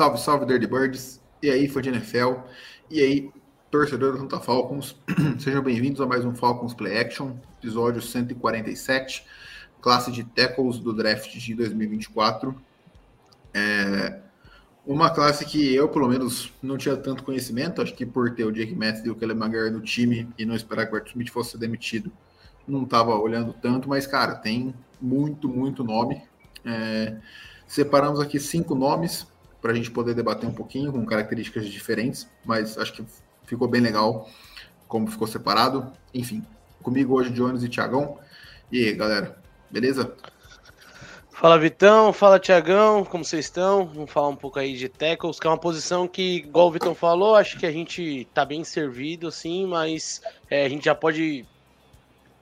[0.00, 1.20] Salve, salve, Dirty Birds.
[1.42, 2.36] E aí, fã de NFL.
[2.90, 3.30] E aí,
[3.70, 4.96] torcedor do Santa Falcons.
[5.38, 9.26] Sejam bem-vindos a mais um Falcons Play Action, episódio 147,
[9.78, 12.58] classe de tackles do draft de 2024.
[13.52, 14.20] É
[14.86, 17.82] uma classe que eu, pelo menos, não tinha tanto conhecimento.
[17.82, 20.54] Acho que por ter o Jake Matthews e o Kelly McGarry no time e não
[20.54, 22.10] esperar que o Arthur Smith fosse demitido,
[22.66, 23.86] não estava olhando tanto.
[23.86, 26.22] Mas, cara, tem muito, muito nome.
[26.64, 27.18] É,
[27.66, 29.28] separamos aqui cinco nomes
[29.60, 33.04] para a gente poder debater um pouquinho com características diferentes, mas acho que
[33.44, 34.28] ficou bem legal
[34.88, 35.92] como ficou separado.
[36.12, 36.44] Enfim,
[36.82, 38.18] comigo hoje Jones e Thiagão.
[38.72, 39.38] E aí, galera,
[39.70, 40.14] beleza?
[41.32, 43.86] Fala Vitão, fala Tiagão, como vocês estão?
[43.86, 46.94] Vamos falar um pouco aí de tackles, que é uma posição que, igual o Vitão
[46.94, 51.46] falou, acho que a gente tá bem servido, sim, mas é, a gente já pode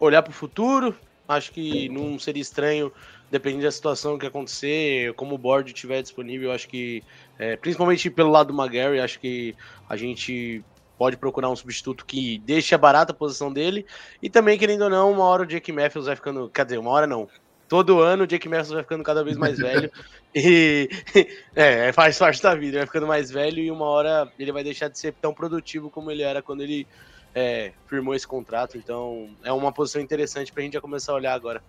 [0.01, 0.97] olhar para o futuro.
[1.29, 2.91] Acho que não seria estranho
[3.31, 7.03] dependendo da situação que acontecer, como o board estiver disponível, acho que,
[7.39, 9.55] é, principalmente pelo lado do McGarry, acho que
[9.89, 10.65] a gente
[10.99, 13.87] pode procurar um substituto que deixe a barata a posição dele.
[14.21, 16.49] E também, querendo ou não, uma hora o Jake Matthews vai ficando.
[16.49, 17.29] Quer dizer, uma hora não.
[17.69, 19.91] Todo ano o Jake Matthews vai ficando cada vez mais velho.
[20.35, 20.89] e
[21.55, 24.89] é, faz parte da vida, vai ficando mais velho e uma hora ele vai deixar
[24.89, 26.87] de ser tão produtivo como ele era quando ele
[27.35, 28.77] é, firmou esse contrato.
[28.77, 31.63] Então é uma posição interessante para a gente já começar a olhar agora.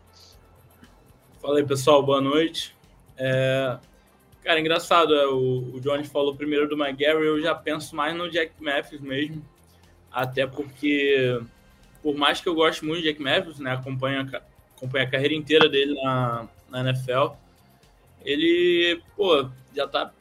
[1.41, 2.75] Fala aí, pessoal, boa noite.
[3.15, 3.77] É...
[4.43, 8.29] Cara, engraçado, é, o, o Johnny falou primeiro do McGarry, eu já penso mais no
[8.29, 9.45] Jack Matthews mesmo,
[10.11, 11.41] até porque,
[12.03, 14.29] por mais que eu goste muito de Jack Matthews, né, acompanho,
[14.75, 17.35] acompanho a carreira inteira dele na, na NFL,
[18.25, 20.11] ele, pô, já tá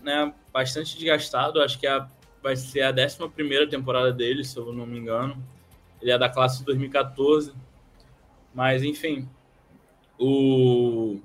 [0.00, 2.08] né, bastante desgastado, acho que é a,
[2.40, 5.42] vai ser a 11 primeira temporada dele, se eu não me engano,
[6.00, 7.52] ele é da classe de 2014,
[8.54, 9.28] mas, enfim,
[10.18, 11.20] o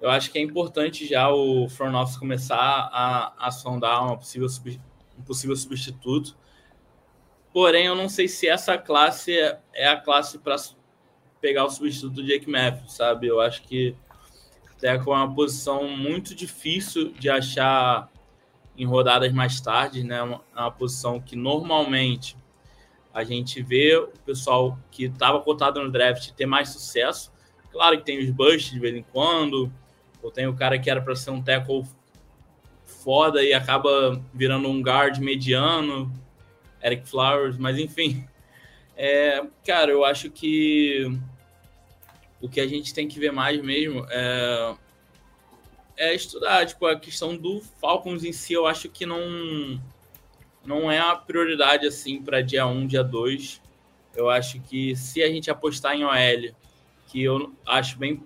[0.00, 4.46] eu acho que é importante já o front office começar a, a sondar uma possível,
[5.18, 6.36] um possível substituto.
[7.52, 10.56] Porém, eu não sei se essa classe é, é a classe para
[11.40, 13.26] pegar o substituto do Jake Matthews, sabe?
[13.26, 13.96] Eu acho que
[14.82, 18.10] é uma posição muito difícil de achar
[18.76, 20.22] em rodadas mais tarde, né?
[20.22, 22.36] Uma, uma posição que normalmente
[23.12, 27.32] a gente vê o pessoal que estava cotado no draft ter mais sucesso.
[27.76, 29.70] Claro que tem os busts de vez em quando,
[30.22, 31.84] ou tem o cara que era para ser um tackle
[32.86, 36.10] foda e acaba virando um guard mediano,
[36.82, 38.26] Eric Flowers, mas enfim.
[38.96, 41.06] É, cara, eu acho que
[42.40, 44.74] o que a gente tem que ver mais mesmo é,
[45.98, 49.78] é estudar, tipo, a questão do Falcons em si, eu acho que não
[50.64, 53.60] não é a prioridade assim para dia 1, dia 2.
[54.14, 56.56] Eu acho que se a gente apostar em OL
[57.06, 58.22] que eu acho bem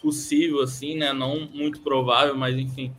[0.00, 1.12] possível, assim, né?
[1.12, 2.94] Não muito provável, mas enfim,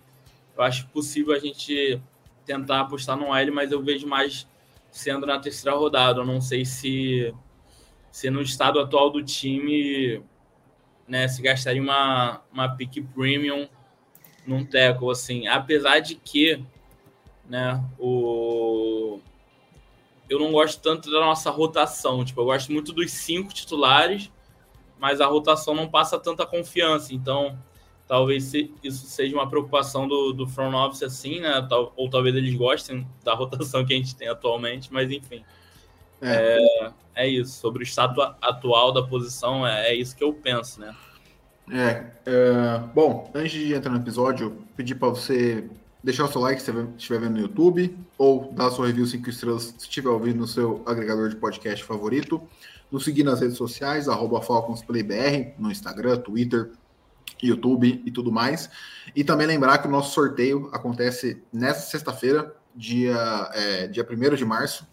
[0.56, 2.02] eu acho possível a gente
[2.46, 4.48] tentar apostar no L, mas eu vejo mais
[4.92, 6.22] sendo na terceira rodada.
[6.22, 7.34] Eu não sei se,
[8.12, 10.22] se no estado atual do time,
[11.08, 13.68] né, se gastaria uma, uma pick premium
[14.46, 15.48] num tackle, assim.
[15.48, 16.64] Apesar de que,
[17.48, 19.20] né, o...
[20.30, 22.26] Eu não gosto tanto da nossa rotação.
[22.26, 24.30] Tipo, eu gosto muito dos cinco titulares
[25.00, 27.14] mas a rotação não passa tanta confiança.
[27.14, 27.58] Então,
[28.08, 28.54] talvez
[28.84, 31.68] isso seja uma preocupação do, do front office assim, né?
[31.96, 35.44] Ou talvez eles gostem da rotação que a gente tem atualmente, mas enfim.
[36.22, 37.60] É, é, é isso.
[37.60, 40.96] Sobre o estado atual da posição, é, é isso que eu penso, né?
[41.70, 45.70] É, é, bom, antes de entrar no episódio, pedir para você
[46.02, 49.30] deixar o seu like se você estiver vendo no YouTube, ou dar sua review 5
[49.30, 52.42] estrelas se estiver ouvindo no seu agregador de podcast favorito
[52.92, 56.72] nos seguir nas redes sociais, arroba FalconsPlayBR, no Instagram, Twitter,
[57.42, 58.70] YouTube e tudo mais.
[59.16, 64.46] E também lembrar que o nosso sorteio acontece nesta sexta-feira, dia, é, dia 1 de
[64.46, 64.88] março.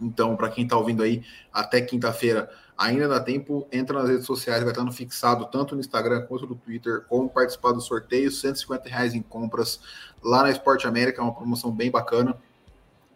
[0.00, 1.22] Então, para quem está ouvindo aí,
[1.52, 5.80] até quinta-feira ainda dá tempo, entra nas redes sociais, vai estar no fixado tanto no
[5.80, 9.80] Instagram quanto no Twitter, como participar do sorteio, 150 reais em compras
[10.22, 12.36] lá na Esporte América, é uma promoção bem bacana.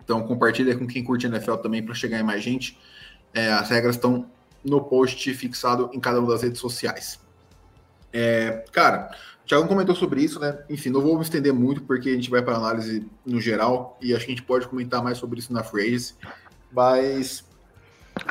[0.02, 2.78] Então compartilha com quem curte NFL também para chegar em mais gente.
[3.34, 4.26] É, as regras estão
[4.64, 7.20] no post fixado em cada uma das redes sociais.
[8.12, 9.10] É, cara,
[9.46, 10.58] Thiago comentou sobre isso, né?
[10.68, 14.14] Enfim, não vou me estender muito porque a gente vai para análise no geral e
[14.14, 16.14] acho que a gente pode comentar mais sobre isso na phrase.
[16.70, 17.44] Mas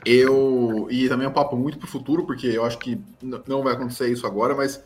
[0.06, 0.88] eu.
[0.90, 3.02] E também é um papo muito para o futuro, porque eu acho que
[3.48, 4.84] não vai acontecer isso agora, mas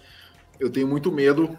[0.60, 1.58] eu tenho muito medo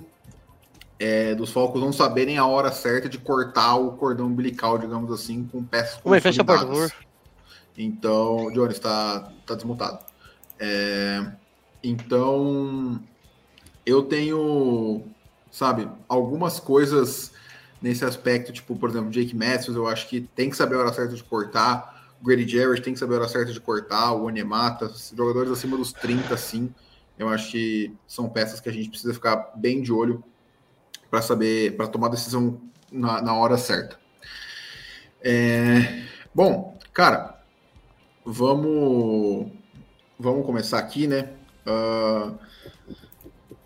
[0.98, 5.44] é, dos Falcons não saberem a hora certa de cortar o cordão umbilical, digamos assim,
[5.50, 6.92] com peças Ué, fecha a porta, por favor.
[7.76, 10.04] Então, Jones, está tá desmutado.
[10.58, 11.32] É,
[11.82, 13.02] então,
[13.84, 15.02] eu tenho,
[15.50, 17.32] sabe, algumas coisas
[17.80, 20.92] nesse aspecto, tipo, por exemplo, Jake Matthews, eu acho que tem que saber a hora
[20.92, 24.90] certa de cortar, Grady Jarrett tem que saber a hora certa de cortar, o Onemata,
[25.14, 26.72] jogadores acima dos 30, sim,
[27.18, 30.22] eu acho que são peças que a gente precisa ficar bem de olho
[31.10, 32.60] para saber, para tomar decisão
[32.90, 33.98] na, na hora certa.
[35.20, 36.04] É,
[36.34, 37.31] bom, cara,
[38.24, 39.50] vamos,
[40.18, 41.30] vamos começar aqui, né?
[41.66, 42.38] Uh,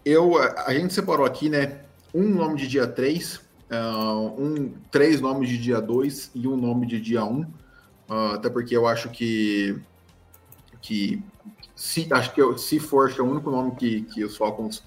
[0.04, 1.80] eu, a gente separou aqui, né?
[2.14, 6.56] Um nome de dia 3, uh, ah, um, três nomes de dia 2 e um
[6.56, 7.28] nome de dia 1.
[7.28, 7.40] Um,
[8.08, 9.78] uh, até porque eu acho que,
[10.80, 11.22] que
[11.74, 14.36] se, acho que eu, se for, acho que é o único nome que, que os
[14.36, 14.82] Falcons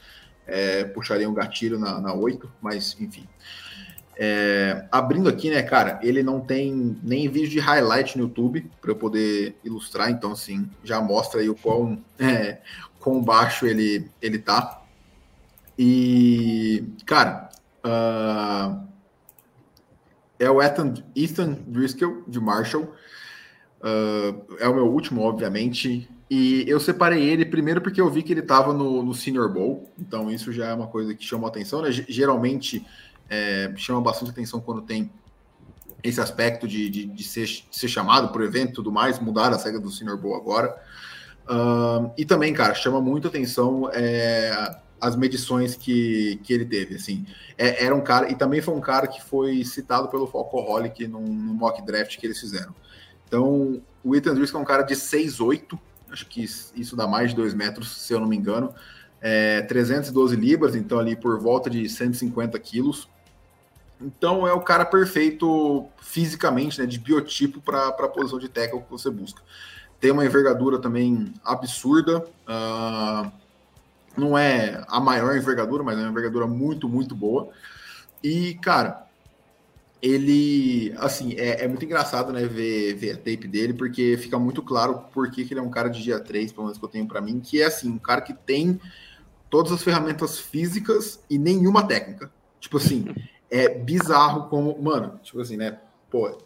[0.48, 3.28] é, puxariam gatilho na, na 8, mas enfim.
[4.22, 8.92] É, abrindo aqui, né, cara, ele não tem nem vídeo de highlight no YouTube para
[8.92, 12.60] eu poder ilustrar, então assim, já mostra aí o quão, é,
[13.00, 14.84] quão baixo ele, ele tá.
[15.78, 17.50] E, cara,
[17.86, 18.86] uh,
[20.38, 22.94] é o Ethan, Ethan Driscoll, de Marshall.
[23.80, 26.10] Uh, é o meu último, obviamente.
[26.30, 29.90] E eu separei ele primeiro porque eu vi que ele estava no, no, Senior Bowl.
[29.98, 31.82] Então, isso já é uma coisa que chama atenção.
[31.82, 31.92] Né?
[31.92, 32.86] Geralmente,
[33.30, 35.12] é, chama bastante atenção quando tem
[36.04, 39.20] esse aspecto de, de, de ser, de ser chamado por evento e tudo mais.
[39.20, 40.76] Mudar a regra do Senior Bowl agora.
[41.50, 47.26] Uh, e também, cara, chama muito atenção é, as medições que, que ele teve, assim.
[47.58, 51.22] É, era um cara, e também foi um cara que foi citado pelo Falcoholic num,
[51.22, 52.74] num mock draft que eles fizeram.
[53.28, 55.78] Então, o Ethan Driscoll é um cara de 6'8",
[56.12, 58.74] acho que isso dá mais de 2 metros, se eu não me engano.
[59.22, 63.10] É, 312 libras, então ali por volta de 150 quilos.
[64.02, 68.90] Então é o cara perfeito fisicamente, né, de biotipo para a posição de tackle que
[68.90, 69.42] você busca.
[70.00, 72.20] Tem uma envergadura também absurda.
[72.48, 73.32] Uh,
[74.18, 77.50] não é a maior envergadura, mas é uma envergadura muito, muito boa.
[78.24, 79.06] E, cara,
[80.02, 84.62] ele, assim, é, é, muito engraçado, né, ver, ver a tape dele, porque fica muito
[84.62, 87.08] claro por que, ele é um cara de dia 3, pelo menos que eu tenho
[87.08, 88.80] para mim, que é, assim, um cara que tem
[89.50, 92.32] todas as ferramentas físicas e nenhuma técnica.
[92.60, 93.06] Tipo assim,
[93.50, 95.80] é bizarro como, mano, tipo assim, né,
[96.10, 96.38] pô,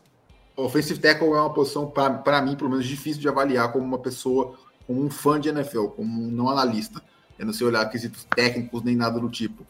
[0.56, 4.56] offensive tackle é uma posição, para mim, pelo menos, difícil de avaliar como uma pessoa,
[4.86, 7.02] como um fã de NFL, como um não analista.
[7.38, 9.66] Eu não sei olhar quesitos técnicos nem nada do tipo.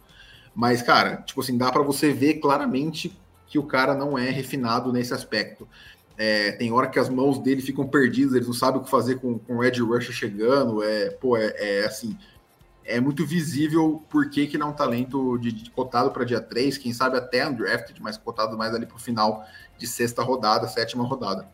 [0.54, 4.92] Mas, cara, tipo assim, dá para você ver claramente que o cara não é refinado
[4.92, 5.68] nesse aspecto.
[6.18, 9.16] É, tem hora que as mãos dele ficam perdidas, ele não sabe o que fazer
[9.16, 10.84] com, com o Ed Rush chegando.
[10.84, 12.18] É, pô, é, é, assim,
[12.86, 16.42] é muito visível por que, que ele é um talento de, de cotado para dia
[16.42, 19.46] 3, quem sabe até undrafted, mas cotado mais ali para o final
[19.78, 21.48] de sexta rodada, sétima rodada.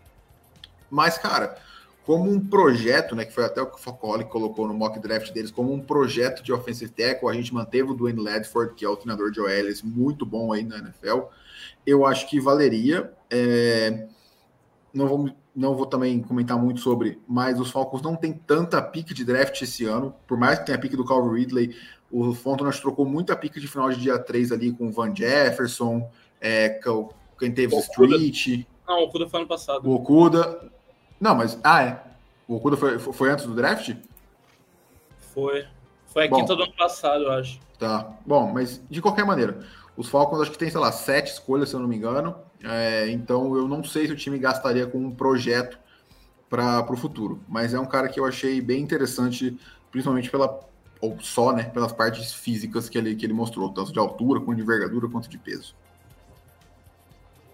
[0.90, 1.58] Mas, cara,
[2.06, 5.31] como um projeto, né, que foi até o que o Focoli colocou no mock draft
[5.31, 8.90] deles, como um projeto de offensive tackle, a gente manteve o Dwayne Ledford, que é
[8.90, 11.25] o treinador de OLs, muito bom aí na NFL.
[11.86, 13.13] Eu acho que valeria.
[13.30, 14.08] É...
[14.92, 19.13] Não, vou, não vou também comentar muito sobre, mas os Falcons não tem tanta pique
[19.13, 21.75] de draft esse ano, por mais que tenha a pique do Calvin Ridley,
[22.10, 26.10] o Fontenot trocou muita pique de final de dia 3 ali com o Van Jefferson,
[26.39, 26.80] é,
[27.38, 28.66] quem teve o Street.
[28.88, 29.88] Não, o Okuda foi ano passado.
[29.88, 30.72] O Okuda.
[31.20, 31.60] Não, mas.
[31.63, 32.04] Ah, é.
[32.48, 33.96] O Okuda foi, foi antes do draft?
[35.34, 35.66] Foi.
[36.08, 37.60] Foi a Bom, quinta do ano passado, eu acho.
[37.78, 38.12] Tá.
[38.25, 39.60] Bom, mas de qualquer maneira,
[40.00, 42.34] os Falcons acho que tem, sei lá, sete escolhas, se eu não me engano.
[42.63, 45.77] É, então eu não sei se o time gastaria com um projeto
[46.50, 47.44] para o futuro.
[47.50, 49.60] Mas é um cara que eu achei bem interessante,
[49.91, 50.58] principalmente pela.
[51.01, 51.63] Ou só, né?
[51.63, 55.27] Pelas partes físicas que ele, que ele mostrou, tanto de altura, quanto de envergadura, quanto
[55.27, 55.75] de peso.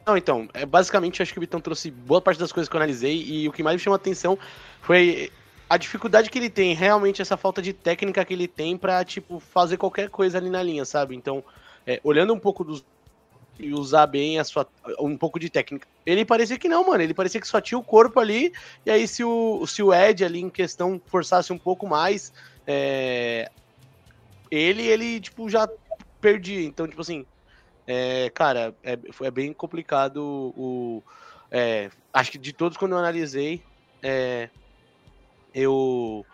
[0.05, 2.79] Não, então, é, basicamente acho que o Vitão trouxe boa parte das coisas que eu
[2.79, 4.37] analisei e o que mais me chamou a atenção
[4.83, 5.31] foi
[5.67, 9.39] a dificuldade que ele tem, realmente essa falta de técnica que ele tem para tipo,
[9.39, 11.15] fazer qualquer coisa ali na linha, sabe?
[11.15, 11.43] Então,
[11.85, 12.83] é, olhando um pouco dos
[13.59, 14.67] e usar bem a sua
[14.99, 15.87] um pouco de técnica.
[16.05, 17.01] Ele parecia que não, mano.
[17.01, 18.53] Ele parecia que só tinha o corpo ali.
[18.85, 22.33] E aí, se o, se o Ed ali em questão forçasse um pouco mais,
[22.67, 23.49] é,
[24.51, 25.69] ele, ele, tipo, já
[26.19, 26.63] perdia.
[26.63, 27.25] Então, tipo assim,
[27.87, 31.03] é, cara, é, é bem complicado o.
[31.49, 33.63] É, acho que de todos quando eu analisei,
[34.03, 34.49] é,
[35.53, 36.25] eu.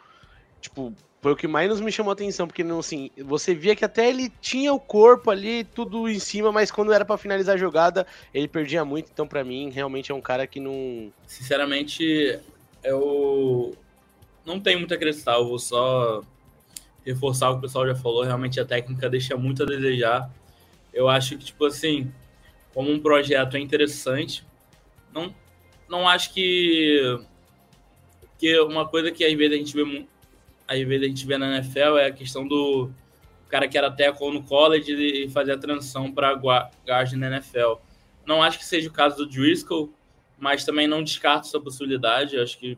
[0.59, 3.85] Tipo, Foi o que mais me chamou a atenção, porque não, assim, você via que
[3.85, 7.59] até ele tinha o corpo ali, tudo em cima, mas quando era para finalizar a
[7.59, 9.11] jogada, ele perdia muito.
[9.13, 11.13] Então, para mim, realmente é um cara que não.
[11.27, 12.39] Sinceramente,
[12.83, 13.77] eu
[14.43, 16.23] não tenho muito a acrescentar, eu vou só
[17.05, 18.23] reforçar o que o pessoal já falou.
[18.23, 20.27] Realmente a técnica deixa muito a desejar.
[20.91, 22.11] Eu acho que, tipo assim,
[22.73, 24.43] como um projeto é interessante,
[25.13, 25.33] não,
[25.87, 27.19] não acho que.
[28.39, 29.83] que uma coisa que às vezes a gente vê
[30.71, 32.89] às vezes a gente vê na NFL é a questão do
[33.49, 37.75] cara que era tackle no college e fazer a transição para guard na NFL.
[38.25, 39.93] Não acho que seja o caso do Driscoll,
[40.39, 42.39] mas também não descarto essa possibilidade.
[42.39, 42.77] Acho que,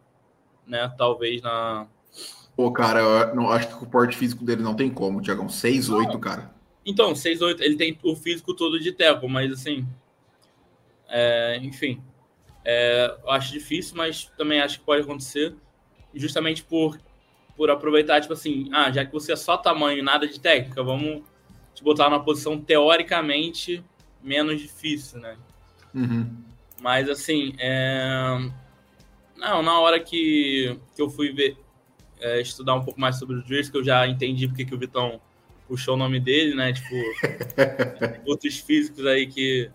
[0.66, 1.88] né, talvez na.
[2.56, 5.48] Pô, cara, eu não, acho que o porte físico dele não tem como, Tiagão.
[5.48, 6.54] 6'8, cara.
[6.86, 9.88] Então, 6'8, ele tem o físico todo de tackle, mas assim.
[11.08, 12.02] É, enfim.
[12.66, 15.56] É, eu acho difícil, mas também acho que pode acontecer.
[16.16, 17.00] Justamente por
[17.56, 20.84] por aproveitar, tipo assim, ah, já que você é só tamanho e nada de técnica,
[20.84, 21.24] vamos
[21.74, 23.84] te botar numa posição teoricamente
[24.22, 25.38] menos difícil, né?
[25.94, 26.36] Uhum.
[26.82, 28.50] Mas assim, é...
[29.38, 31.58] não, na hora que, que eu fui ver,
[32.20, 35.22] é, estudar um pouco mais sobre o Driscoll, eu já entendi porque que o Vitão
[35.68, 36.74] puxou o nome dele, né?
[36.74, 36.96] Tipo,
[38.26, 39.70] outros físicos aí que,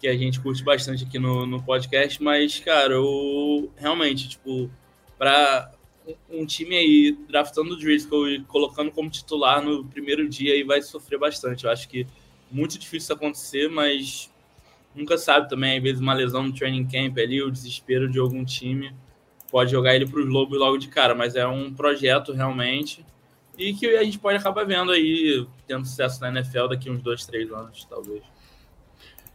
[0.00, 4.70] que a gente curte bastante aqui no, no podcast, mas, cara, eu realmente, tipo,
[5.18, 5.72] para
[6.30, 10.82] um time aí draftando o Driscoll e colocando como titular no primeiro dia e vai
[10.82, 11.64] sofrer bastante.
[11.64, 12.06] Eu acho que
[12.50, 14.30] muito difícil acontecer, mas
[14.94, 15.76] nunca sabe também.
[15.76, 18.94] Às vezes uma lesão no training camp ali, o desespero de algum time
[19.50, 21.14] pode jogar ele para os Lobos logo de cara.
[21.14, 23.04] Mas é um projeto realmente
[23.56, 27.24] e que a gente pode acabar vendo aí tendo sucesso na NFL daqui uns dois,
[27.26, 28.22] três anos, talvez.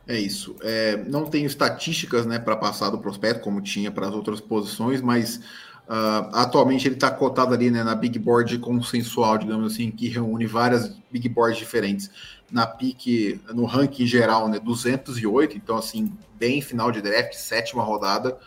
[0.08, 0.56] É isso.
[0.62, 5.02] É, não tenho estatísticas né, para passar do prospecto, como tinha para as outras posições,
[5.02, 5.42] mas
[5.88, 10.46] Uh, atualmente ele está cotado ali né, na Big Board consensual, digamos assim, que reúne
[10.46, 12.12] várias Big Boards diferentes.
[12.52, 18.38] Na pique, no ranking geral, né, 208, então assim, bem final de draft, sétima rodada.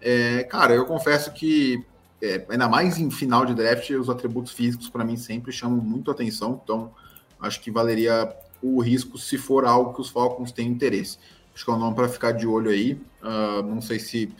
[0.00, 1.84] É, cara, eu confesso que,
[2.22, 6.12] é, ainda mais em final de draft, os atributos físicos para mim sempre chamam muito
[6.12, 6.92] atenção, então
[7.40, 8.32] acho que valeria
[8.62, 11.18] o risco se for algo que os Falcons têm interesse.
[11.54, 12.94] Acho que é um nome para ficar de olho aí.
[13.22, 14.32] Uh, não sei se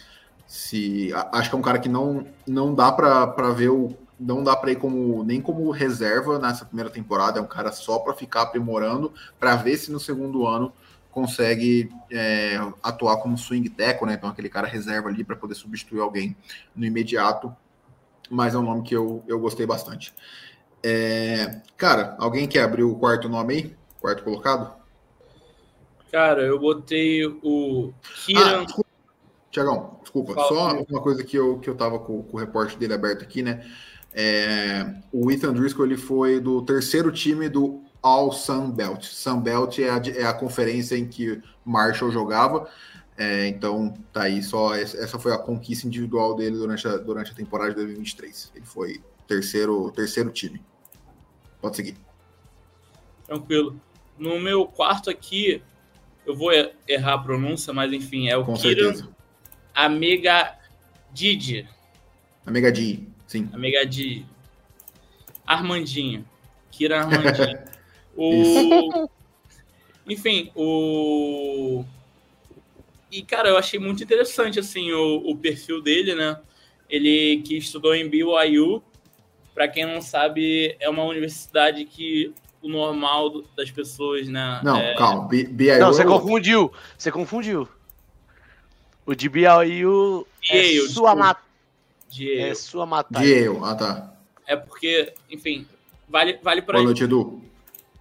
[0.54, 4.54] se acho que é um cara que não não dá para ver o não dá
[4.54, 8.42] para ir como nem como reserva nessa primeira temporada, é um cara só para ficar
[8.42, 10.72] aprimorando, para ver se no segundo ano
[11.10, 14.14] consegue é, atuar como swing tackle, né?
[14.14, 16.36] Então aquele cara reserva ali para poder substituir alguém
[16.74, 17.54] no imediato.
[18.30, 20.14] Mas é um nome que eu, eu gostei bastante.
[20.84, 23.76] É, cara, alguém quer abrir o quarto nome aí?
[24.00, 24.72] Quarto colocado?
[26.12, 27.92] Cara, eu botei o
[28.24, 28.64] Kieran.
[28.68, 28.83] Ah,
[29.54, 32.76] Tiagão, desculpa, Fala, só uma coisa que eu, que eu tava com, com o reporte
[32.76, 33.64] dele aberto aqui, né?
[34.12, 39.04] É, o Ethan Driscoll ele foi do terceiro time do All Sun Belt.
[39.04, 42.68] Sun Belt é a, é a conferência em que Marshall jogava.
[43.16, 44.74] É, então, tá aí só.
[44.74, 48.52] Essa foi a conquista individual dele durante a, durante a temporada de 2023.
[48.56, 50.60] Ele foi terceiro, terceiro time.
[51.60, 51.96] Pode seguir.
[53.24, 53.80] Tranquilo.
[54.18, 55.62] No meu quarto aqui,
[56.26, 56.50] eu vou
[56.88, 59.14] errar a pronúncia, mas enfim, é o Com Kiran certeza.
[59.74, 60.56] Amiga
[61.12, 61.68] Didi.
[62.46, 63.48] Amiga Didi, sim.
[63.52, 64.24] Amiga Didi.
[65.46, 66.24] Armandinho.
[66.70, 67.58] Kira Armandinho.
[68.16, 69.08] o...
[70.08, 71.84] Enfim, o.
[73.10, 76.38] E, cara, eu achei muito interessante, assim, o, o perfil dele, né?
[76.88, 78.82] Ele que estudou em BYU.
[79.54, 84.60] Para quem não sabe, é uma universidade que o normal das pessoas, né?
[84.62, 84.94] Não, é...
[84.94, 85.28] calma.
[85.28, 85.78] BYU.
[85.78, 86.72] Não, você confundiu.
[86.98, 87.68] Você confundiu.
[89.06, 91.42] O de BYU é sua mata.
[92.20, 93.20] É sua mata.
[93.62, 94.14] ah tá.
[94.46, 95.66] É porque, enfim,
[96.08, 96.78] vale, vale para.
[96.78, 97.42] Boa noite, Edu.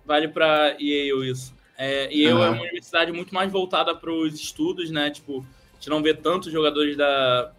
[0.05, 1.53] Vale para Yale isso.
[1.77, 2.43] É, Yale uhum.
[2.43, 5.09] é uma universidade muito mais voltada para os estudos, né?
[5.09, 7.51] Tipo, a gente não vê tantos jogadores da,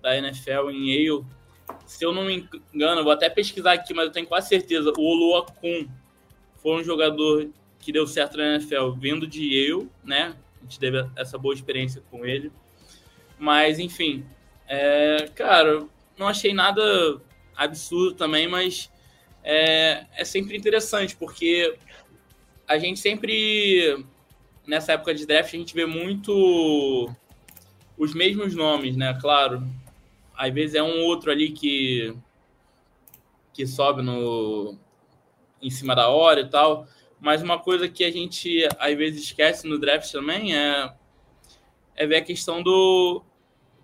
[0.00, 1.24] da NFL em Yale.
[1.86, 4.92] Se eu não me engano, vou até pesquisar aqui, mas eu tenho quase certeza.
[4.96, 5.88] O Olua Kun
[6.56, 10.34] foi um jogador que deu certo na NFL vindo de Yale, né?
[10.60, 12.52] A gente teve essa boa experiência com ele.
[13.40, 14.26] Mas, enfim,
[14.68, 15.86] é, cara,
[16.18, 16.82] não achei nada
[17.56, 18.92] absurdo também, mas
[19.42, 21.74] é, é sempre interessante, porque
[22.68, 24.04] a gente sempre,
[24.66, 27.10] nessa época de draft, a gente vê muito
[27.96, 29.16] os mesmos nomes, né?
[29.18, 29.66] Claro,
[30.36, 32.14] às vezes é um outro ali que,
[33.54, 34.76] que sobe no,
[35.62, 36.86] em cima da hora e tal,
[37.18, 40.92] mas uma coisa que a gente às vezes esquece no draft também é,
[41.96, 43.22] é ver a questão do,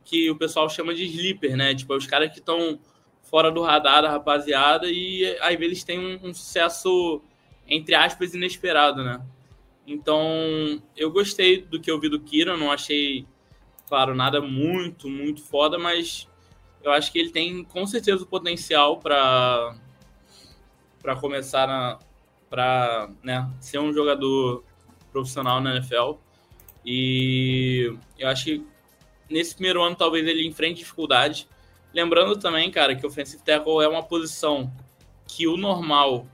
[0.07, 1.75] que o pessoal chama de sleeper, né?
[1.75, 2.79] Tipo, é os caras que estão
[3.25, 7.21] fora do radar da rapaziada e às vezes tem um, um sucesso,
[7.69, 9.21] entre aspas, inesperado, né?
[9.85, 13.27] Então, eu gostei do que eu vi do Kira, não achei,
[13.89, 16.29] claro, nada muito, muito foda, mas
[16.83, 19.77] eu acho que ele tem com certeza o potencial para
[21.03, 21.99] para começar na
[22.49, 24.65] para né, ser um jogador
[25.13, 26.15] profissional na NFL.
[26.85, 28.67] E eu acho que
[29.29, 31.49] nesse primeiro ano talvez ele enfrente dificuldade.
[31.93, 34.71] Lembrando também, cara, que o offensive tackle é uma posição
[35.27, 36.27] que o normal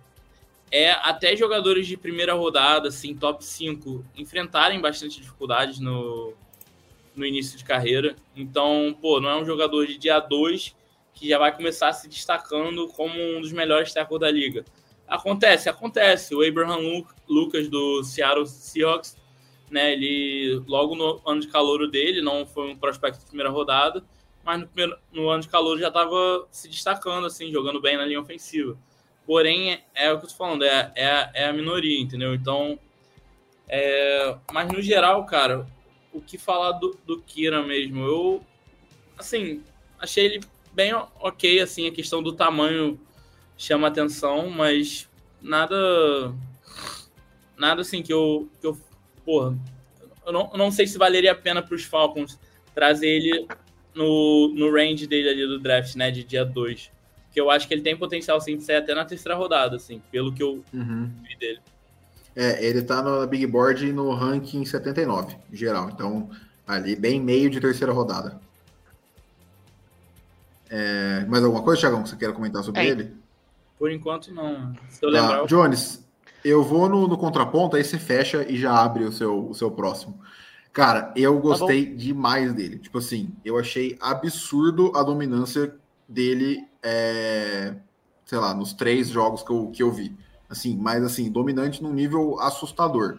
[0.70, 6.32] é até jogadores de primeira rodada, assim, top 5, enfrentarem bastante dificuldades no,
[7.14, 8.16] no início de carreira.
[8.34, 10.74] Então, pô, não é um jogador de dia 2
[11.14, 14.64] que já vai começar se destacando como um dos melhores tackles da liga.
[15.06, 16.34] Acontece, acontece.
[16.34, 19.16] O Abraham Lucas do Seattle Seahawks,
[19.72, 24.04] né, ele logo no ano de calor dele, não foi um prospecto de primeira rodada,
[24.44, 28.04] mas no, primeiro, no ano de calor já estava se destacando, assim, jogando bem na
[28.04, 28.76] linha ofensiva.
[29.24, 32.34] Porém, é, é o que eu tô falando, é, é, é a minoria, entendeu?
[32.34, 32.78] Então,
[33.66, 35.66] é, mas no geral, cara,
[36.12, 38.04] o que falar do, do Kira mesmo?
[38.04, 38.44] Eu,
[39.16, 39.62] assim,
[39.98, 40.40] achei ele
[40.74, 43.00] bem ok, assim, a questão do tamanho
[43.56, 45.08] chama atenção, mas
[45.40, 46.34] nada,
[47.56, 48.76] nada assim que eu, que eu
[49.24, 49.56] porra,
[50.26, 52.38] eu não, eu não sei se valeria a pena para os Falcons
[52.74, 53.46] trazer ele
[53.94, 56.90] no, no range dele ali do draft, né, de dia 2
[57.32, 60.02] que eu acho que ele tem potencial sim de sair até na terceira rodada, assim,
[60.12, 61.10] pelo que eu uhum.
[61.26, 61.60] vi dele.
[62.36, 65.88] É, ele tá no Big Board no ranking 79, em geral.
[65.90, 66.30] Então,
[66.66, 68.38] ali bem meio de terceira rodada.
[70.68, 72.86] É, mais alguma coisa, Thiagão, que você queira comentar sobre é.
[72.86, 73.14] ele?
[73.78, 74.74] Por enquanto, não.
[74.88, 75.46] Se eu lembrar.
[75.46, 76.01] Jones,
[76.44, 79.70] eu vou no, no, contraponto, aí você fecha e já abre o seu, o seu
[79.70, 80.20] próximo.
[80.72, 82.78] Cara, eu tá gostei tá demais dele.
[82.78, 85.74] Tipo assim, eu achei absurdo a dominância
[86.08, 87.74] dele é,
[88.24, 90.16] sei lá, nos três jogos que eu, que eu vi.
[90.48, 93.18] Assim, mas assim, dominante num nível assustador.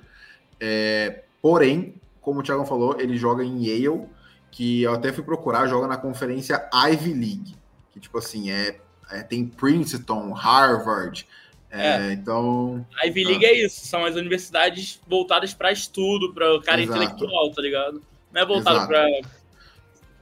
[0.59, 4.07] É, porém, como o Thiago falou, ele joga em Yale,
[4.51, 7.55] que eu até fui procurar, joga na conferência Ivy League,
[7.91, 8.79] que tipo assim, é,
[9.11, 11.27] é tem Princeton, Harvard,
[11.73, 12.13] é, é.
[12.13, 12.85] então.
[13.01, 13.49] A Ivy League ah.
[13.49, 17.01] é isso, são as universidades voltadas para estudo, para o cara Exato.
[17.01, 18.03] intelectual, tá ligado?
[18.31, 19.07] Não é voltado para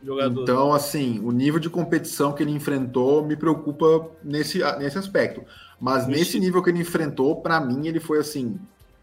[0.01, 0.43] jogador.
[0.43, 5.43] Então, assim, o nível de competição que ele enfrentou me preocupa nesse, nesse aspecto.
[5.79, 6.11] Mas Ixi.
[6.11, 8.57] nesse nível que ele enfrentou, para mim, ele foi assim,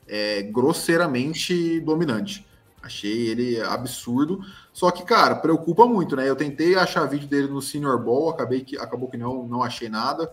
[0.06, 2.46] é, grosseiramente dominante.
[2.82, 4.40] Achei ele absurdo.
[4.72, 6.28] Só que, cara, preocupa muito, né?
[6.28, 9.88] Eu tentei achar vídeo dele no Senior Bowl, acabei que acabou que não, não achei
[9.88, 10.30] nada.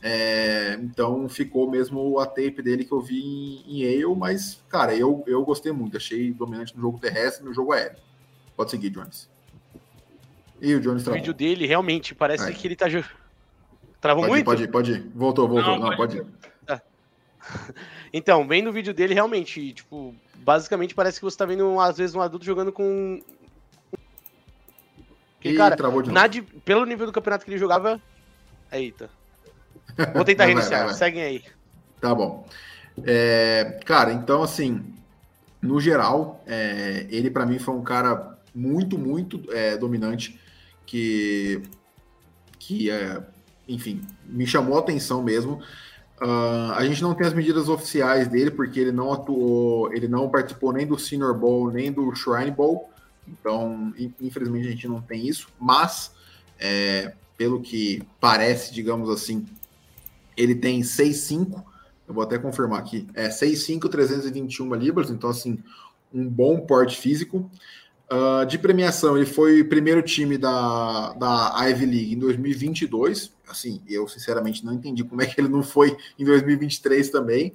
[0.00, 4.94] É, então ficou mesmo a tape dele que eu vi em, em Yale, mas, cara,
[4.94, 5.96] eu, eu gostei muito.
[5.96, 7.98] Achei dominante no jogo terrestre e no jogo aéreo.
[8.56, 9.28] Pode seguir, Jones.
[10.60, 11.18] E o Jones travou.
[11.18, 12.86] O vídeo dele realmente parece que ele tá.
[14.00, 14.40] Travou pode muito?
[14.40, 15.10] Ir, pode ir, pode ir.
[15.14, 15.78] Voltou, voltou.
[15.78, 16.26] Não, Não pode ir.
[16.66, 16.82] Tá.
[18.10, 22.16] Então, vendo o vídeo dele, realmente, tipo, basicamente parece que você tá vendo, às vezes,
[22.16, 23.22] um adulto jogando com.
[25.34, 26.60] Porque, cara, travou de novo.
[26.64, 28.00] pelo nível do campeonato que ele jogava.
[28.72, 29.10] Eita.
[30.14, 30.94] Vou tentar reiniciar, vai, vai.
[30.94, 31.44] seguem aí.
[32.00, 32.46] Tá bom.
[33.04, 34.84] É, cara, então, assim,
[35.60, 40.38] no geral, é, ele para mim foi um cara muito, muito é, dominante
[40.86, 41.62] que,
[42.58, 43.22] que é,
[43.68, 45.60] enfim, me chamou a atenção mesmo.
[46.20, 50.28] Uh, a gente não tem as medidas oficiais dele, porque ele não atuou, ele não
[50.28, 52.90] participou nem do Senior Bowl, nem do Shrine Bowl,
[53.28, 56.12] então, infelizmente, a gente não tem isso, mas,
[56.58, 59.46] é, pelo que parece, digamos assim,
[60.38, 61.62] ele tem 6'5",
[62.06, 65.58] eu vou até confirmar aqui, é 6'5", 321 libras, então, assim,
[66.12, 67.50] um bom porte físico.
[68.10, 73.34] Uh, de premiação, ele foi primeiro time da, da Ivy League em 2022.
[73.46, 77.52] Assim, eu sinceramente não entendi como é que ele não foi em 2023 também.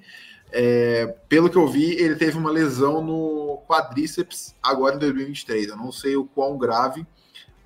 [0.52, 5.68] É, pelo que eu vi, ele teve uma lesão no quadríceps agora em 2023.
[5.68, 7.04] Eu não sei o quão grave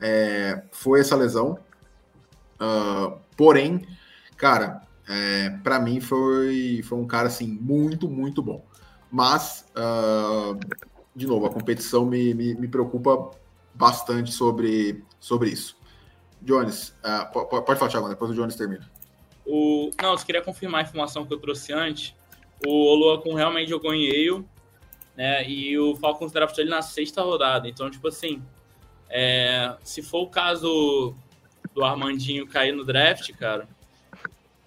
[0.01, 1.59] é, foi essa lesão.
[2.55, 3.87] Uh, porém,
[4.39, 8.65] cara, é, para mim foi, foi um cara assim muito, muito bom.
[9.11, 10.59] Mas uh,
[11.19, 13.31] de novo, a competição me, me, me preocupa
[13.75, 15.77] bastante sobre, sobre isso.
[16.41, 18.89] Jones, uh, pode, falar, Thiago, depois o Jones termina.
[19.45, 19.91] O...
[20.01, 22.15] Não, eu queria confirmar a informação que eu trouxe antes.
[22.65, 24.45] O Oluokun realmente jogou em Yale,
[25.17, 25.49] né?
[25.49, 27.69] E o Falcons draftou ele na sexta rodada.
[27.69, 28.41] Então, tipo assim,
[29.11, 29.75] é...
[29.83, 31.17] se for o caso
[31.75, 33.69] do Armandinho cair no draft, cara,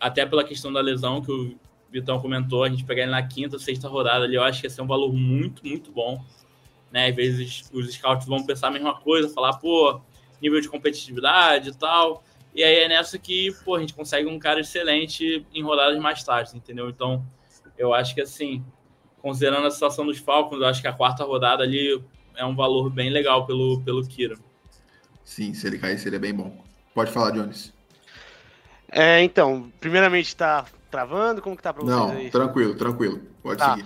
[0.01, 1.55] até pela questão da lesão que o
[1.89, 4.69] Vitão comentou, a gente pegar ele na quinta, sexta rodada ali, eu acho que ia
[4.69, 6.21] ser um valor muito, muito bom
[6.91, 7.07] né?
[7.07, 10.01] Às vezes os scouts vão pensar a mesma coisa, falar, pô,
[10.41, 12.23] nível de competitividade e tal.
[12.53, 16.21] E aí é nessa que, pô, a gente consegue um cara excelente em rodadas mais
[16.23, 16.89] tarde, entendeu?
[16.89, 17.25] Então,
[17.77, 18.63] eu acho que assim,
[19.21, 22.03] considerando a situação dos Falcons, eu acho que a quarta rodada ali
[22.35, 24.37] é um valor bem legal pelo, pelo Kira.
[25.23, 26.61] Sim, se ele cair seria bem bom.
[26.93, 27.73] Pode falar, Jones.
[28.91, 32.29] É, então, primeiramente tá travando, como que tá pra vocês Não, aí?
[32.29, 33.21] tranquilo, tranquilo.
[33.41, 33.75] Pode Tá.
[33.77, 33.85] seguir.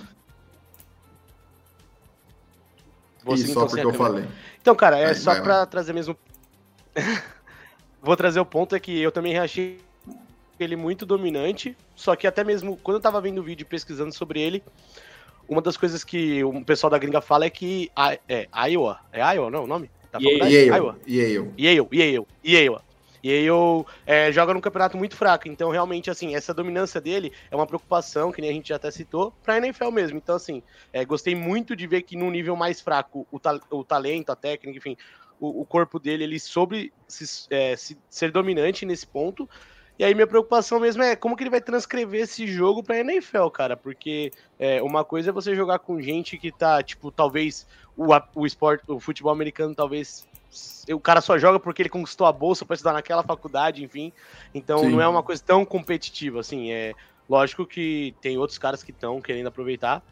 [3.23, 4.13] Vou Isso, seguir, só então, porque eu câmera.
[4.23, 4.25] falei.
[4.61, 6.17] Então, cara, é Vai, só vai, pra trazer mesmo.
[8.01, 9.79] Vou trazer o ponto é que eu também achei
[10.59, 14.13] ele muito dominante, só que até mesmo quando eu tava vendo o vídeo e pesquisando
[14.13, 14.63] sobre ele,
[15.49, 19.21] uma das coisas que o pessoal da gringa fala é que a- é Iowa, é
[19.35, 19.89] Iowa, não, o nome?
[20.11, 20.25] Da Yale.
[20.39, 20.55] faculdade?
[20.55, 20.99] Yale, Iowa.
[21.07, 21.53] Yale.
[21.57, 22.77] Yale, Yale, Yale.
[23.25, 27.65] Yale é, joga num campeonato muito fraco, então realmente, assim, essa dominância dele é uma
[27.65, 30.17] preocupação, que nem a gente já até citou, pra NFL mesmo.
[30.17, 30.61] Então, assim,
[30.93, 34.35] é, gostei muito de ver que num nível mais fraco, o, ta- o talento, a
[34.35, 34.95] técnica, enfim,
[35.39, 39.49] o, o corpo dele, ele soube se- é, se- ser dominante nesse ponto.
[39.97, 43.47] E aí minha preocupação mesmo é como que ele vai transcrever esse jogo pra NFL,
[43.47, 48.07] cara, porque é, uma coisa é você jogar com gente que tá, tipo, talvez o,
[48.35, 50.27] o esporte, o futebol americano talvez
[50.89, 54.11] o cara só joga porque ele conquistou a bolsa para estudar naquela faculdade, enfim.
[54.53, 54.89] Então Sim.
[54.89, 56.71] não é uma coisa tão competitiva, assim.
[56.71, 56.93] É
[57.29, 60.03] lógico que tem outros caras que estão querendo aproveitar,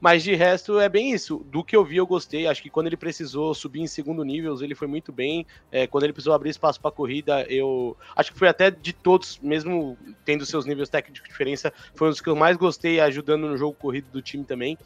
[0.00, 1.44] mas de resto é bem isso.
[1.46, 2.48] Do que eu vi, eu gostei.
[2.48, 5.46] Acho que quando ele precisou subir em segundo nível, ele foi muito bem.
[5.70, 9.38] É, quando ele precisou abrir espaço para corrida, eu acho que foi até de todos,
[9.40, 13.46] mesmo tendo seus níveis técnicos de diferença, foi um dos que eu mais gostei, ajudando
[13.46, 14.76] no jogo corrido do time também.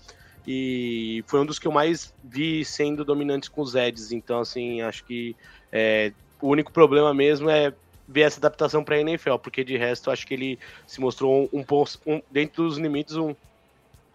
[0.46, 4.12] E foi um dos que eu mais vi sendo dominantes com os Eds.
[4.12, 5.34] Então, assim, acho que
[5.72, 7.72] é, o único problema mesmo é
[8.08, 11.64] ver essa adaptação para a NFL, porque de resto acho que ele se mostrou um,
[11.64, 13.34] pos- um- dentro dos limites um,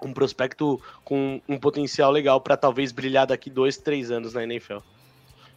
[0.01, 4.77] um prospecto com um potencial legal para talvez brilhar daqui dois, três anos na NFL.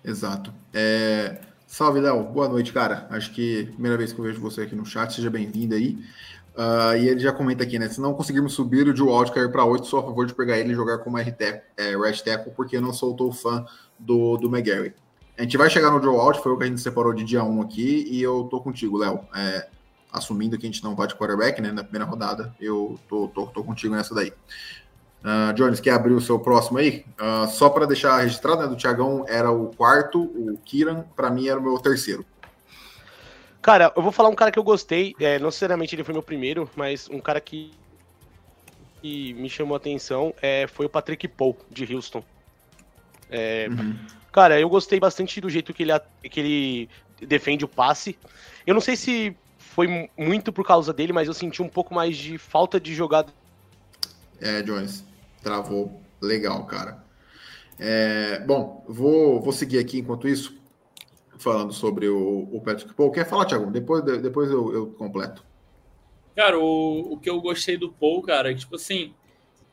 [0.04, 0.52] Exato.
[0.72, 2.22] É, Salve, Léo.
[2.24, 3.06] Boa noite, cara.
[3.10, 5.98] Acho que primeira vez que eu vejo você aqui no chat, seja bem-vindo aí.
[6.56, 7.88] Ah, e ele já comenta aqui, né?
[7.88, 10.58] Se não conseguirmos subir o Joe Alt cair para 8, sou a favor de pegar
[10.58, 11.40] ele e jogar como RT,
[11.76, 13.64] é, right tackle, porque eu não sou tão fã
[13.98, 14.94] do, do McGarry.
[15.36, 17.42] A gente vai chegar no Joe Alt, foi o que a gente separou de dia
[17.42, 19.20] 1 aqui, e eu tô contigo, Léo.
[19.34, 19.68] É,
[20.12, 21.72] assumindo que a gente não vai de quarterback, né?
[21.72, 24.32] Na primeira rodada, eu tô, tô, tô contigo nessa daí.
[25.24, 27.04] Ah, Jones, quer abrir o seu próximo aí?
[27.18, 28.68] Ah, só para deixar registrado, né?
[28.68, 32.24] Do Thiagão era o quarto, o Kiran, para mim era o meu terceiro.
[33.64, 36.22] Cara, eu vou falar um cara que eu gostei, é, não necessariamente ele foi meu
[36.22, 37.70] primeiro, mas um cara que,
[39.00, 42.22] que me chamou a atenção é, foi o Patrick Paul, de Houston.
[43.30, 43.68] É,
[44.30, 45.92] Cara, eu gostei bastante do jeito que ele,
[46.30, 46.90] que ele
[47.26, 48.18] defende o passe.
[48.66, 51.94] Eu não sei se foi mu- muito por causa dele, mas eu senti um pouco
[51.94, 53.32] mais de falta de jogada.
[54.42, 55.02] É, Jones,
[55.42, 56.02] travou.
[56.20, 57.02] Legal, cara.
[57.78, 60.54] É, bom, vou, vou seguir aqui enquanto isso,
[61.38, 63.10] falando sobre o, o Patrick Paul.
[63.10, 63.70] Quer falar, Thiago?
[63.70, 65.44] Depois, depois eu, eu completo.
[66.34, 69.14] Cara, o, o que eu gostei do Paul, cara, é que, tipo assim,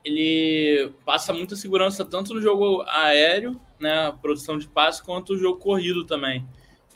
[0.03, 5.59] ele passa muita segurança tanto no jogo aéreo, né, produção de passe, quanto o jogo
[5.59, 6.45] corrido também.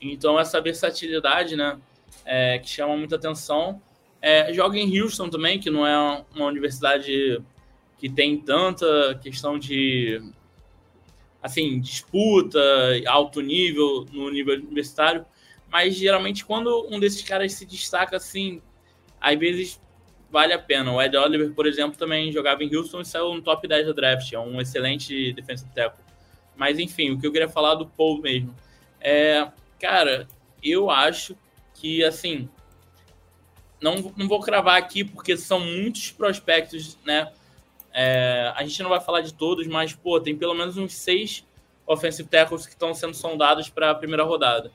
[0.01, 1.79] Então, essa versatilidade, né,
[2.23, 3.81] é, que chama muita atenção.
[4.21, 7.41] É, joga em Houston também, que não é uma universidade
[7.97, 10.21] que tem tanta questão de,
[11.45, 12.59] assim, disputa,
[13.05, 15.23] alto nível, no nível universitário,
[15.69, 18.63] mas geralmente quando um desses caras se destaca, assim,
[19.21, 19.79] às vezes
[20.31, 20.91] vale a pena.
[20.91, 23.93] O Ed Oliver, por exemplo, também jogava em Houston e saiu no top 10 da
[23.93, 24.33] draft.
[24.33, 26.03] É um excelente defensive tackle.
[26.55, 28.55] Mas, enfim, o que eu queria falar do Paul mesmo.
[28.99, 29.47] É,
[29.79, 30.27] cara,
[30.63, 31.37] eu acho
[31.75, 32.49] que, assim,
[33.79, 37.31] não, não vou cravar aqui porque são muitos prospectos, né?
[37.97, 41.47] É, a gente não vai falar de todos, mas, pô, tem pelo menos uns seis
[41.87, 44.69] offensive tackles que estão sendo sondados para a primeira rodada.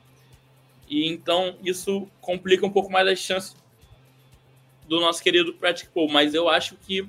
[0.89, 3.55] E então isso complica um pouco mais as chances
[4.89, 7.07] do nosso querido Patrick Paul, mas eu acho que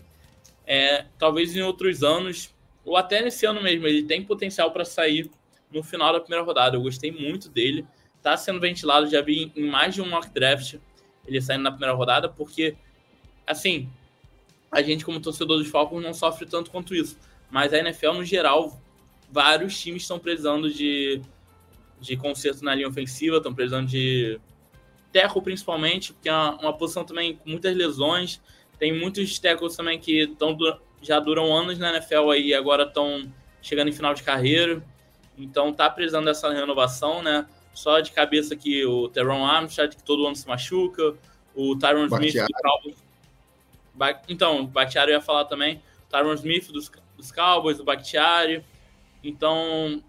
[0.67, 5.32] é, talvez em outros anos, ou até nesse ano mesmo, ele tem potencial para sair
[5.71, 6.76] no final da primeira rodada.
[6.76, 7.86] Eu gostei muito dele,
[8.17, 10.76] está sendo ventilado, já vi em mais de um mock draft
[11.26, 12.76] ele saindo na primeira rodada, porque,
[13.47, 13.89] assim,
[14.72, 17.18] a gente, como torcedor dos Falcons, não sofre tanto quanto isso.
[17.50, 18.82] Mas a NFL, no geral,
[19.30, 21.22] vários times estão precisando de,
[22.00, 24.40] de conserto na linha ofensiva, estão precisando de
[25.12, 28.42] tackle principalmente, porque é uma, uma posição também com muitas lesões.
[28.80, 30.58] Tem muitos tackles também que tão,
[31.02, 33.30] já duram anos na NFL aí e agora estão
[33.62, 34.82] chegando em final de carreira.
[35.38, 37.46] Então tá precisando dessa renovação, né?
[37.74, 41.16] Só de cabeça aqui o Teron Armstead, que todo ano se machuca,
[41.56, 42.36] o Tyron Smith.
[42.36, 42.48] Ba
[44.28, 45.82] então, o Bakhtiari ia falar também.
[46.10, 48.64] Tyron Smith dos, dos Cowboys, o Bakhtiari.
[49.24, 50.04] Então,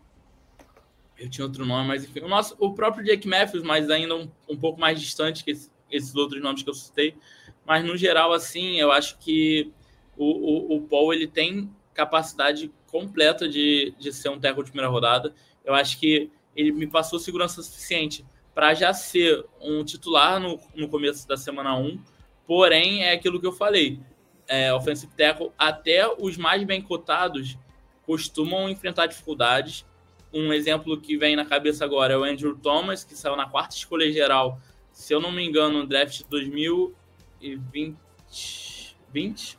[1.18, 2.20] Eu tinha outro nome, mas enfim.
[2.20, 5.70] O, nosso, o próprio Jake Matthews, mas ainda um, um pouco mais distante que esse,
[5.90, 7.14] esses outros nomes que eu citei.
[7.64, 9.72] Mas no geral, assim, eu acho que
[10.16, 14.90] o, o, o Paul ele tem capacidade completa de, de ser um tackle de primeira
[14.90, 15.34] rodada.
[15.64, 18.24] Eu acho que ele me passou segurança suficiente
[18.54, 21.98] para já ser um titular no, no começo da semana 1.
[22.52, 23.98] Porém, é aquilo que eu falei.
[24.46, 27.56] É, offensive tackle, até os mais bem cotados
[28.04, 29.86] costumam enfrentar dificuldades.
[30.30, 33.74] Um exemplo que vem na cabeça agora é o Andrew Thomas, que saiu na quarta
[33.74, 34.60] escolha geral,
[34.92, 38.96] se eu não me engano, no draft 2020.
[39.14, 39.58] 20?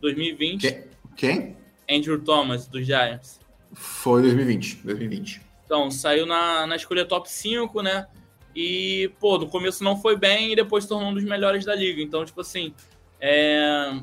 [0.00, 0.82] 2020.
[1.18, 1.58] Quem?
[1.90, 3.38] Andrew Thomas, dos Giants.
[3.74, 4.76] Foi 2020.
[4.76, 5.42] 2020.
[5.66, 8.06] Então, saiu na, na escolha top 5, né?
[8.54, 12.00] E, pô, no começo não foi bem e depois tornou um dos melhores da liga.
[12.00, 12.72] Então, tipo assim,
[13.20, 14.00] é...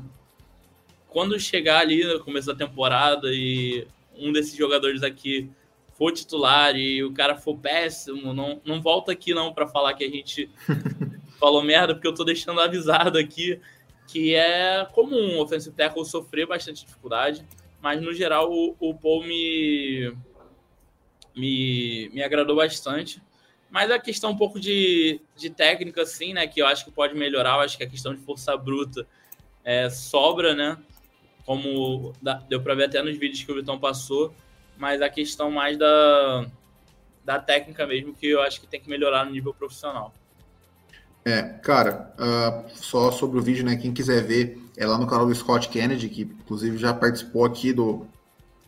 [1.08, 3.86] quando chegar ali no começo da temporada e
[4.16, 5.50] um desses jogadores aqui
[5.96, 10.04] for titular e o cara for péssimo, não, não volta aqui não para falar que
[10.04, 10.50] a gente
[11.38, 13.60] falou merda, porque eu tô deixando avisado aqui
[14.06, 17.46] que é comum o offensive tackle sofrer bastante dificuldade,
[17.80, 20.12] mas no geral o, o Paul me,
[21.34, 23.22] me, me agradou bastante.
[23.72, 27.14] Mas a questão um pouco de, de técnica, assim, né, que eu acho que pode
[27.14, 29.06] melhorar, eu acho que a questão de força bruta
[29.64, 30.76] é, sobra, né,
[31.46, 32.12] como
[32.50, 34.34] deu para ver até nos vídeos que o Vitão passou,
[34.76, 36.46] mas a questão mais da,
[37.24, 40.12] da técnica mesmo, que eu acho que tem que melhorar no nível profissional.
[41.24, 43.76] É, cara, uh, só sobre o vídeo, né?
[43.76, 47.72] Quem quiser ver, é lá no canal do Scott Kennedy, que inclusive já participou aqui
[47.72, 48.06] do,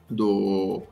[0.08, 0.82] do,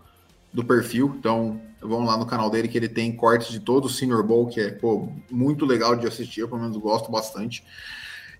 [0.52, 1.14] do perfil.
[1.18, 4.46] Então, vão lá no canal dele que ele tem cortes de todo o Senior Bowl,
[4.46, 7.64] que é pô, muito legal de assistir, eu pelo menos gosto bastante.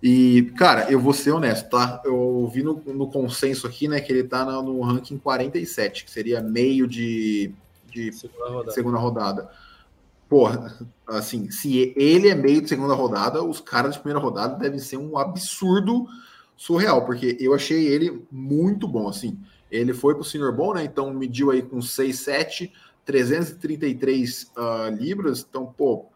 [0.02, 2.02] E, cara, eu vou ser honesto, tá?
[2.04, 6.10] Eu vi no, no consenso aqui, né, que ele tá no, no ranking 47, que
[6.10, 7.54] seria meio de,
[7.90, 8.72] de segunda rodada.
[8.72, 9.50] Segunda rodada
[10.32, 10.74] porra,
[11.06, 14.96] assim, se ele é meio de segunda rodada, os caras de primeira rodada devem ser
[14.96, 16.06] um absurdo
[16.56, 19.38] surreal, porque eu achei ele muito bom, assim.
[19.70, 20.84] Ele foi pro Senior Bom, né?
[20.84, 22.72] Então mediu aí com 6'7,
[23.04, 26.06] 333 uh, libras, então, pô,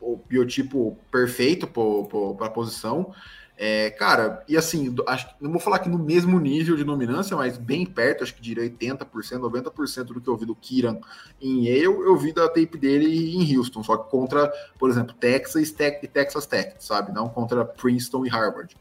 [0.00, 3.12] o biotipo perfeito para a posição.
[3.56, 7.56] É, cara, e assim, acho, não vou falar que no mesmo nível de dominância, mas
[7.56, 10.98] bem perto, acho que diria 80%, 90% do que eu vi do Kiran
[11.40, 15.68] em Yale, eu vi da tape dele em Houston, só que contra, por exemplo, Texas
[15.68, 17.12] e Texas Tech, sabe?
[17.12, 18.76] Não contra Princeton e Harvard.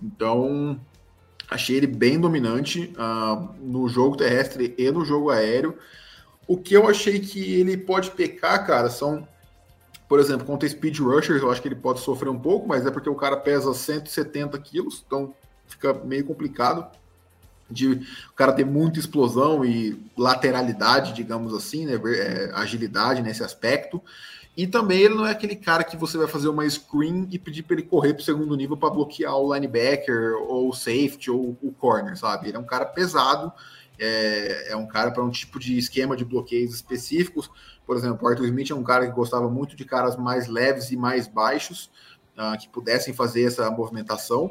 [0.00, 0.80] Então,
[1.50, 5.76] achei ele bem dominante uh, no jogo terrestre e no jogo aéreo.
[6.46, 9.26] O que eu achei que ele pode pecar, cara, são
[10.12, 12.90] por exemplo, contra Speed Rushers, eu acho que ele pode sofrer um pouco, mas é
[12.90, 15.34] porque o cara pesa 170 quilos, então
[15.66, 16.86] fica meio complicado
[17.70, 17.92] de
[18.28, 24.02] o cara ter muita explosão e lateralidade, digamos assim, né, é, agilidade nesse aspecto.
[24.54, 27.62] E também ele não é aquele cara que você vai fazer uma screen e pedir
[27.62, 31.56] para ele correr para o segundo nível para bloquear o linebacker ou o safety ou
[31.62, 32.48] o corner, sabe?
[32.48, 33.50] Ele é um cara pesado,
[33.98, 37.50] é, é um cara para um tipo de esquema de bloqueios específicos.
[37.86, 40.90] Por exemplo, o Arthur Smith é um cara que gostava muito de caras mais leves
[40.90, 41.90] e mais baixos,
[42.36, 44.46] uh, que pudessem fazer essa movimentação.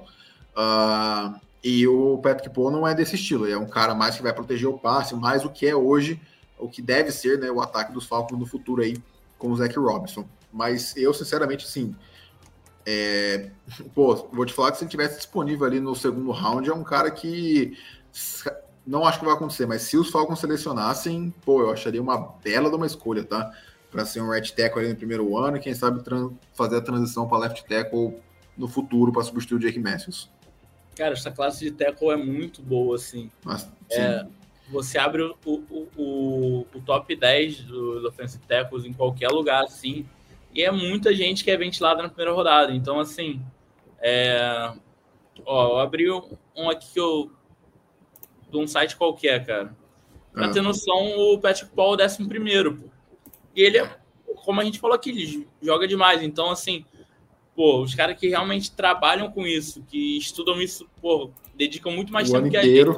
[0.55, 4.33] Uh, e o Patrick Paul não é desse estilo, é um cara mais que vai
[4.33, 6.19] proteger o passe, mais o que é hoje,
[6.57, 8.97] o que deve ser né, o ataque dos Falcons no futuro aí
[9.37, 10.27] com o Zach Robinson.
[10.51, 11.95] Mas eu, sinceramente, sim.
[12.85, 13.51] É...
[13.93, 16.83] Pô, vou te falar que se ele tivesse disponível ali no segundo round, é um
[16.83, 17.77] cara que
[18.85, 22.69] não acho que vai acontecer, mas se os Falcons selecionassem, pô, eu acharia uma bela
[22.69, 23.51] de uma escolha, tá?
[23.89, 26.01] Para ser um right tackle ali no primeiro ano e quem sabe
[26.53, 28.15] fazer a transição para left tackle
[28.57, 30.29] no futuro para substituir o Jake Matthews.
[30.95, 33.29] Cara, essa classe de tackle é muito boa, assim.
[33.43, 34.25] Mas, é,
[34.69, 40.05] você abre o, o, o, o top 10 dos offensive tackles em qualquer lugar, assim,
[40.53, 42.73] e é muita gente que é ventilada na primeira rodada.
[42.73, 43.41] Então, assim,
[43.99, 44.73] é...
[45.45, 47.31] Ó, eu abri um aqui que eu
[48.51, 49.75] de um site qualquer, cara.
[50.33, 50.49] Pra ah.
[50.49, 52.85] ter noção, o Patrick Paul é o décimo primeiro, pô.
[53.55, 53.97] E ele, é,
[54.45, 56.21] como a gente falou aqui, ele joga demais.
[56.21, 56.85] Então, assim,
[57.55, 62.29] pô, os caras que realmente trabalham com isso, que estudam isso, pô, dedicam muito mais
[62.29, 62.89] o tempo que a gente.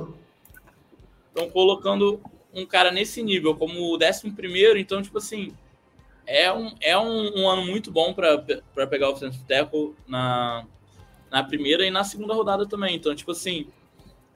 [1.30, 2.22] Estão colocando
[2.54, 5.52] um cara nesse nível como o décimo primeiro, então, tipo assim,
[6.28, 10.66] é um, é um, um ano muito bom para pegar o Centro Tackle na,
[11.32, 12.96] na primeira e na segunda rodada também.
[12.96, 13.68] Então, tipo assim,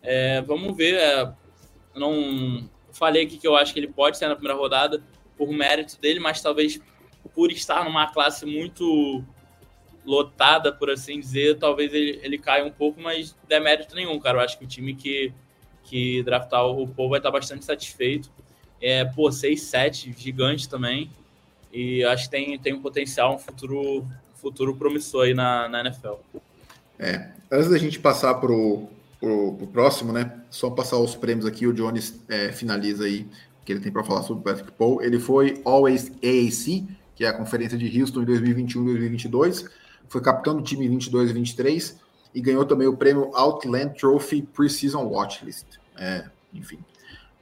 [0.08, 0.96] é, vamos ver.
[0.96, 1.34] É,
[1.94, 5.04] não falei aqui que eu acho que ele pode ser na primeira rodada
[5.38, 6.80] por mérito dele, mas talvez
[7.36, 9.22] por estar numa classe muito
[10.06, 14.38] lotada, por assim dizer, talvez ele, ele caia um pouco, mas demérito nenhum, cara.
[14.38, 15.34] Eu acho que o time que,
[15.84, 18.32] que draftar o Paul vai estar bastante satisfeito.
[18.82, 21.12] É, pô, 6'7", gigante também.
[21.74, 26.14] E acho que tem, tem um potencial, um futuro, futuro promissor aí na, na NFL.
[26.98, 28.88] É, antes da gente passar pro,
[29.20, 30.42] pro, pro próximo, né?
[30.50, 33.28] Só passar os prêmios aqui, o Jones é, finaliza aí
[33.62, 35.02] o que ele tem para falar sobre o Patrick Paul.
[35.02, 39.66] Ele foi Always AAC, que é a conferência de Houston em 2021 e 2022.
[40.08, 41.98] Foi capitão do time em 22 e 23
[42.34, 45.66] e ganhou também o prêmio Outland Trophy Preseason Watchlist.
[45.98, 46.80] É, enfim.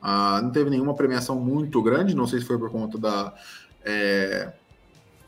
[0.02, 3.34] Uh, não teve nenhuma premiação muito grande, não sei se foi por conta da,
[3.84, 4.54] é,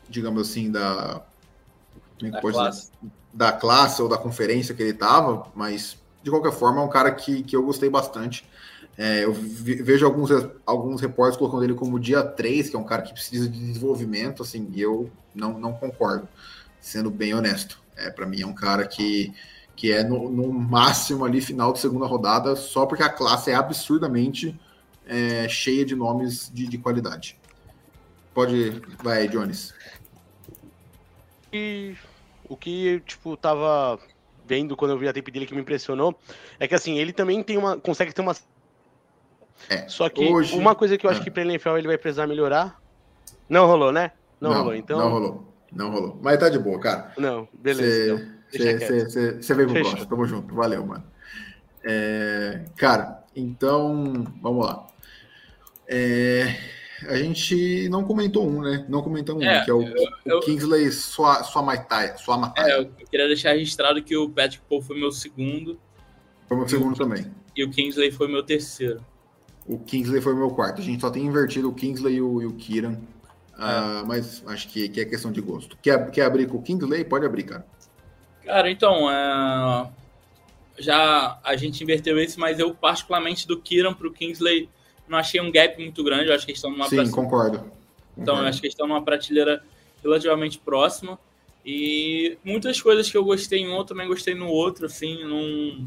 [0.08, 1.22] digamos assim, da,
[2.22, 2.90] é da classe.
[3.32, 7.10] da classe ou da conferência que ele estava, mas de qualquer forma é um cara
[7.12, 8.44] que, que eu gostei bastante.
[8.96, 10.30] É, eu vejo alguns,
[10.66, 14.42] alguns repórteres colocando ele como dia 3, que é um cara que precisa de desenvolvimento,
[14.42, 16.28] assim, e eu não, não concordo,
[16.80, 17.80] sendo bem honesto.
[17.96, 19.32] É, para mim é um cara que,
[19.76, 23.54] que é no, no, máximo ali final de segunda rodada, só porque a classe é
[23.54, 24.58] absurdamente
[25.06, 27.38] é, cheia de nomes de, de qualidade.
[28.34, 29.72] Pode, vai, Jones.
[31.52, 31.96] E
[32.48, 34.00] o que, tipo, tava
[34.48, 36.18] vendo quando eu vi a tape dele que me impressionou
[36.58, 38.34] é que, assim, ele também tem uma, consegue ter uma
[39.68, 40.56] é, Só que hoje...
[40.56, 41.24] uma coisa que eu acho é.
[41.24, 42.80] que para NFL ele vai precisar melhorar.
[43.48, 44.12] Não rolou, né?
[44.40, 44.98] Não, não rolou, então.
[44.98, 45.54] Não rolou.
[45.72, 46.18] Não rolou.
[46.22, 47.12] Mas tá de boa, cara.
[47.18, 48.38] Não, beleza.
[48.50, 50.06] Você veio pro próximo.
[50.06, 50.54] Tamo junto.
[50.54, 51.04] Valeu, mano.
[51.84, 54.86] É, cara, então, vamos lá.
[55.86, 56.56] É,
[57.06, 58.84] a gente não comentou um, né?
[58.88, 59.82] Não comentamos é, um, que é o,
[60.26, 62.16] eu, o Kingsley Sua, Sua Maitai.
[62.18, 62.70] Sua Matai.
[62.70, 65.78] É, eu queria deixar registrado que o Patrick Paul foi meu segundo.
[66.48, 67.26] Foi meu segundo também.
[67.54, 69.04] E o Kingsley foi meu terceiro.
[69.66, 70.80] O Kingsley foi meu quarto.
[70.80, 72.98] A gente só tem invertido o Kingsley e o, e o Kieran.
[73.54, 75.76] Uh, mas acho que, que, é questão de gosto.
[75.82, 77.04] Quer, quer abrir com o Kingsley?
[77.04, 77.66] Pode abrir, cara.
[78.44, 79.90] Cara, então, é...
[80.78, 84.70] já a gente inverteu esse, mas eu, particularmente, do Kieran para o Kingsley,
[85.08, 86.28] não achei um gap muito grande.
[86.28, 87.16] Eu acho que eles estão numa Sim, prateleira...
[87.16, 87.72] concordo.
[88.16, 89.62] Então, eu acho que eles estão numa prateleira
[90.02, 91.18] relativamente próxima.
[91.64, 95.86] E muitas coisas que eu gostei em um, eu também gostei no outro, assim, num...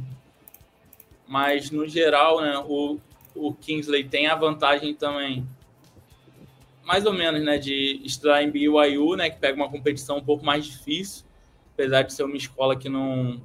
[1.28, 3.00] Mas, no geral, né, o,
[3.36, 5.48] o Kingsley tem a vantagem também,
[6.84, 10.46] mais ou menos, né, de estudar em BYU, né, que pega uma competição um pouco
[10.46, 11.24] mais difícil,
[11.74, 13.42] apesar de ser uma escola que não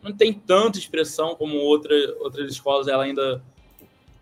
[0.00, 3.42] não tem tanta expressão como outra, outras escolas, ela ainda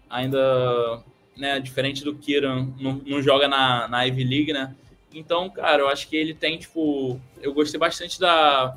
[0.09, 1.03] ainda,
[1.37, 4.75] né, diferente do Kiran, não, não joga na, na Ivy League, né?
[5.14, 8.77] Então, cara, eu acho que ele tem, tipo, eu gostei bastante da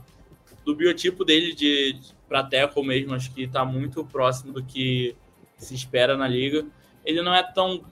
[0.65, 5.15] do biotipo dele de, de para tackle mesmo, acho que tá muito próximo do que
[5.57, 6.65] se espera na liga.
[7.03, 7.83] Ele não é tão,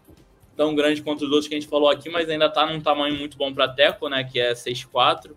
[0.55, 3.15] tão grande quanto os outros que a gente falou aqui, mas ainda está num tamanho
[3.15, 4.23] muito bom para Teco, né?
[4.23, 5.31] Que é 6'4".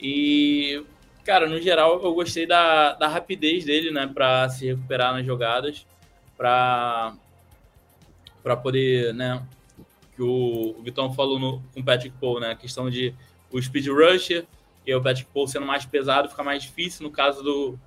[0.00, 0.84] E,
[1.24, 4.08] cara, no geral, eu gostei da, da rapidez dele, né?
[4.12, 5.84] Para se recuperar nas jogadas,
[6.42, 7.14] para
[8.42, 9.40] para poder, né?
[10.16, 12.50] Que o, o Vitão falou no, com o Patrick Paul, né?
[12.50, 13.14] A questão de
[13.52, 14.44] o speed rusher
[14.84, 17.04] e o Patrick Paul sendo mais pesado fica mais difícil.
[17.04, 17.78] No caso do,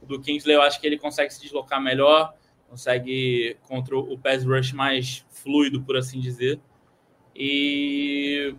[0.00, 2.32] do Kingsley, eu acho que ele consegue se deslocar melhor
[2.68, 6.58] consegue contra o pass rush mais fluido, por assim dizer.
[7.34, 8.54] E,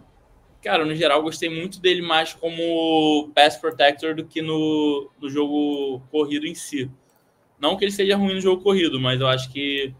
[0.61, 6.01] cara, no geral, gostei muito dele mais como pass protector do que no, no jogo
[6.11, 6.89] corrido em si.
[7.59, 9.93] Não que ele seja ruim no jogo corrido, mas eu acho que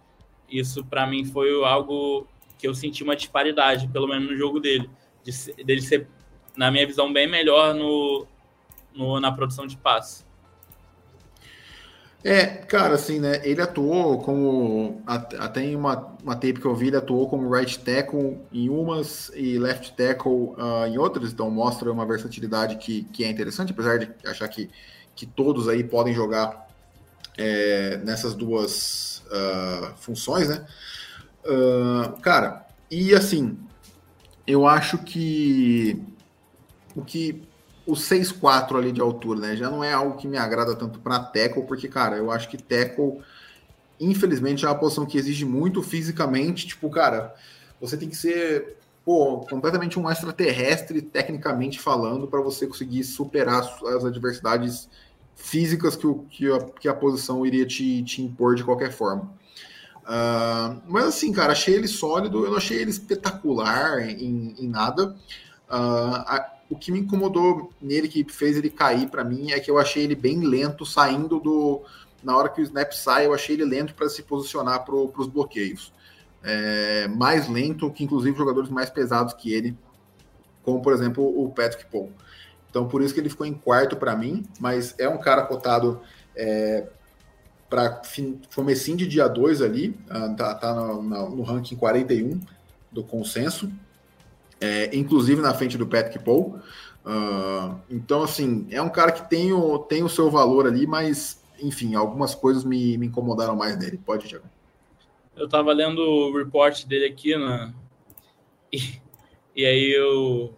[0.50, 4.90] isso para mim foi algo que eu senti uma disparidade, pelo menos no jogo dele,
[5.24, 6.08] de, dele ser,
[6.56, 8.26] na minha visão, bem melhor no,
[8.94, 10.26] no na produção de passe.
[12.28, 13.40] É, cara, assim, né?
[13.44, 15.04] Ele atuou como.
[15.06, 19.32] Até em uma, uma tape que eu vi, ele atuou como right tackle em umas
[19.36, 24.00] e left tackle uh, em outras, então mostra uma versatilidade que, que é interessante, apesar
[24.00, 24.72] de achar que,
[25.16, 26.65] que todos aí podem jogar
[27.38, 30.66] é, nessas duas uh, funções, né?
[31.46, 33.58] Uh, cara, e assim,
[34.48, 36.02] eu acho que
[36.96, 37.44] o que
[37.86, 39.56] o 6'4 ali de altura, né?
[39.56, 42.58] Já não é algo que me agrada tanto para tackle, porque, cara, eu acho que
[42.58, 43.22] tackle,
[44.00, 46.66] infelizmente, é uma posição que exige muito fisicamente.
[46.66, 47.36] Tipo, cara,
[47.80, 54.04] você tem que ser pô, completamente um extraterrestre, tecnicamente falando, para você conseguir superar as
[54.04, 54.90] adversidades
[55.36, 59.32] físicas que, o, que, a, que a posição iria te, te impor de qualquer forma.
[60.04, 65.16] Uh, mas assim, cara, achei ele sólido, eu não achei ele espetacular em, em nada.
[65.68, 69.78] Uh, o que me incomodou nele, que fez ele cair para mim, é que eu
[69.78, 71.84] achei ele bem lento saindo do.
[72.24, 75.28] Na hora que o snap sai, eu achei ele lento para se posicionar para os
[75.28, 75.94] bloqueios.
[76.44, 79.78] É, mais lento que, inclusive, jogadores mais pesados que ele,
[80.64, 82.12] como, por exemplo, o Patrick Paul.
[82.76, 86.02] Então, por isso que ele ficou em quarto para mim, mas é um cara cotado
[86.36, 86.86] é,
[87.70, 88.02] para
[88.54, 92.38] comecinho de dia 2 ali, uh, tá, tá no, no, ranking 41
[92.92, 93.72] do consenso,
[94.60, 96.60] é, inclusive na frente do Patrick Paul.
[97.06, 101.42] Uh, então, assim, é um cara que tem o, tem o seu valor ali, mas,
[101.62, 103.98] enfim, algumas coisas me, me incomodaram mais nele.
[104.06, 104.50] Pode, Thiago.
[105.34, 107.74] Eu tava lendo o report dele aqui, né?
[108.74, 109.00] E,
[109.56, 110.54] e aí eu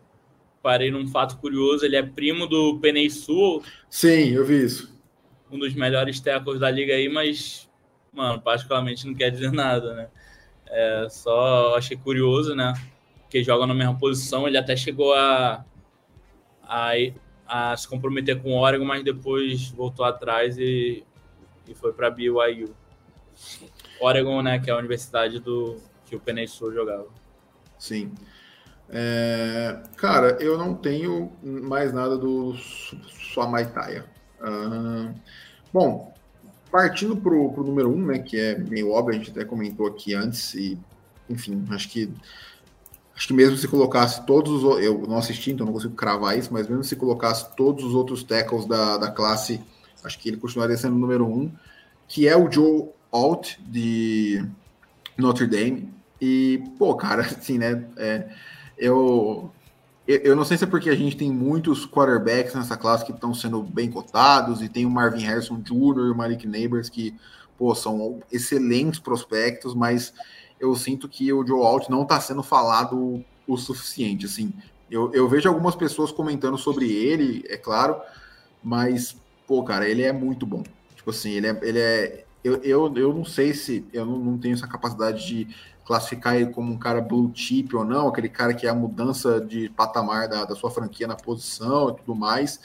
[0.67, 1.85] parei num fato curioso.
[1.85, 3.63] Ele é primo do Penei Sul.
[3.89, 4.97] Sim, eu vi isso
[5.51, 7.69] um dos melhores tackles da liga aí, mas,
[8.13, 10.09] mano, particularmente não quer dizer nada, né?
[10.67, 12.73] É, só achei curioso, né?
[13.29, 15.65] Que joga na mesma posição, ele até chegou a,
[16.63, 16.91] a,
[17.45, 21.03] a se comprometer com o Oregon, mas depois voltou atrás e,
[21.67, 22.75] e foi para BYU.
[23.99, 27.07] Oregon, né, que é a universidade do que o Penei Sul jogava.
[27.77, 28.13] Sim.
[28.89, 32.53] É, cara, eu não tenho mais nada do
[33.33, 34.05] Suamaitaia.
[34.39, 35.13] Uh,
[35.73, 36.13] bom,
[36.71, 40.13] partindo para o número um, né, que é meio óbvio, a gente até comentou aqui
[40.13, 40.77] antes, e
[41.29, 42.09] enfim, acho que
[43.15, 46.53] acho que mesmo se colocasse todos os eu não assisti, então não consigo cravar isso,
[46.53, 49.59] mas mesmo se colocasse todos os outros tackles da, da classe,
[50.03, 51.51] acho que ele continuaria sendo o número um,
[52.07, 54.45] que é o Joe Alt de
[55.17, 55.91] Notre Dame.
[56.21, 57.85] E, pô, cara, assim, né?
[57.97, 58.29] É,
[58.77, 59.51] eu
[60.07, 63.33] eu não sei se é porque a gente tem muitos quarterbacks nessa classe que estão
[63.33, 66.07] sendo bem cotados, e tem o Marvin Harrison Jr.
[66.07, 67.13] e o Malik Neighbors, que
[67.57, 70.13] pô, são excelentes prospectos, mas
[70.59, 74.25] eu sinto que o Joe Alt não está sendo falado o suficiente.
[74.25, 74.53] Assim,
[74.89, 77.99] eu, eu vejo algumas pessoas comentando sobre ele, é claro,
[78.63, 80.63] mas, pô, cara, ele é muito bom.
[80.95, 81.59] Tipo assim, ele é.
[81.61, 85.47] Ele é eu, eu, eu não sei se eu não, não tenho essa capacidade de
[85.87, 89.39] classificar ele como um cara blue chip ou não, aquele cara que é a mudança
[89.39, 92.59] de patamar da, da sua franquia na posição e tudo mais.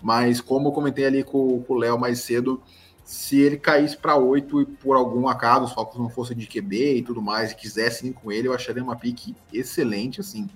[0.00, 2.62] Mas como eu comentei ali com, o Léo mais cedo,
[3.04, 6.98] se ele caísse para 8 e por algum acaso os Falcons não fossem de QB
[6.98, 10.48] e tudo mais, e quisessem ir com ele, eu acharia uma pique excelente, assim.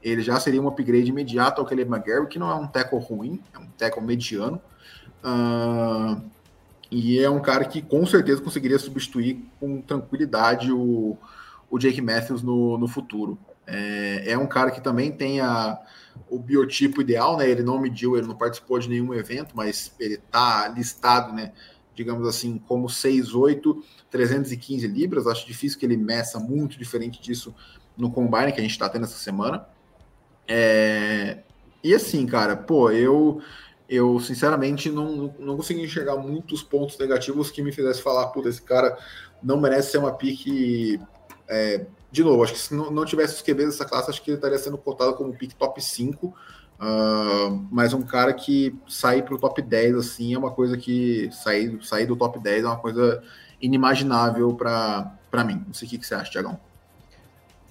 [0.00, 3.42] Ele já seria um upgrade imediato ao Caleb McGarry, que não é um tackle ruim,
[3.52, 4.62] é um tackle mediano.
[5.24, 6.22] Uh,
[6.92, 11.18] e é um cara que com certeza conseguiria substituir com tranquilidade o,
[11.70, 13.38] o Jake Matthews no, no futuro.
[13.66, 15.78] É, é, um cara que também tem a,
[16.30, 17.48] o biotipo ideal, né?
[17.48, 21.52] Ele não mediu, ele não participou de nenhum evento, mas ele está listado, né?
[21.94, 25.26] Digamos assim, como 6'8, 315 libras.
[25.26, 27.54] Acho difícil que ele meça muito diferente disso
[27.96, 29.66] no combine que a gente está tendo essa semana.
[30.46, 31.38] É,
[31.82, 33.40] e assim, cara, pô, eu
[33.88, 38.60] eu sinceramente não, não consegui enxergar muitos pontos negativos que me fizesse falar, puta, esse
[38.60, 38.98] cara
[39.40, 41.00] não merece ser uma pique
[41.48, 44.30] é, de novo, acho que se não, não tivesse os QBs dessa classe, acho que
[44.30, 46.26] ele estaria sendo cotado como pick top 5.
[46.26, 46.34] Uh,
[46.78, 51.30] ah, mas um cara que sair para o top 10 assim é uma coisa que
[51.32, 53.22] sair, sair do top 10 é uma coisa
[53.60, 55.62] inimaginável para mim.
[55.66, 56.58] Não sei o que, que você acha, Tiagão.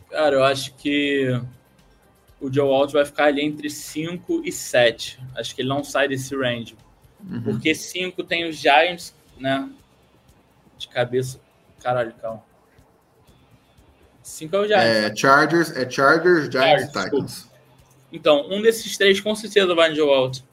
[0.09, 1.41] Cara, eu acho que
[2.39, 5.19] o Joe Alt vai ficar ali entre 5 e 7.
[5.35, 6.77] Acho que ele não sai desse range.
[7.27, 7.41] Uhum.
[7.41, 9.69] Porque 5 tem os Giants, né?
[10.77, 11.39] De cabeça.
[11.81, 12.43] Caralho, calma.
[14.25, 14.83] 5 é o Giants.
[14.87, 17.51] É Chargers, é Chargers, Giants e Titans.
[18.11, 20.43] Então, um desses três com certeza vai no Joe Alto.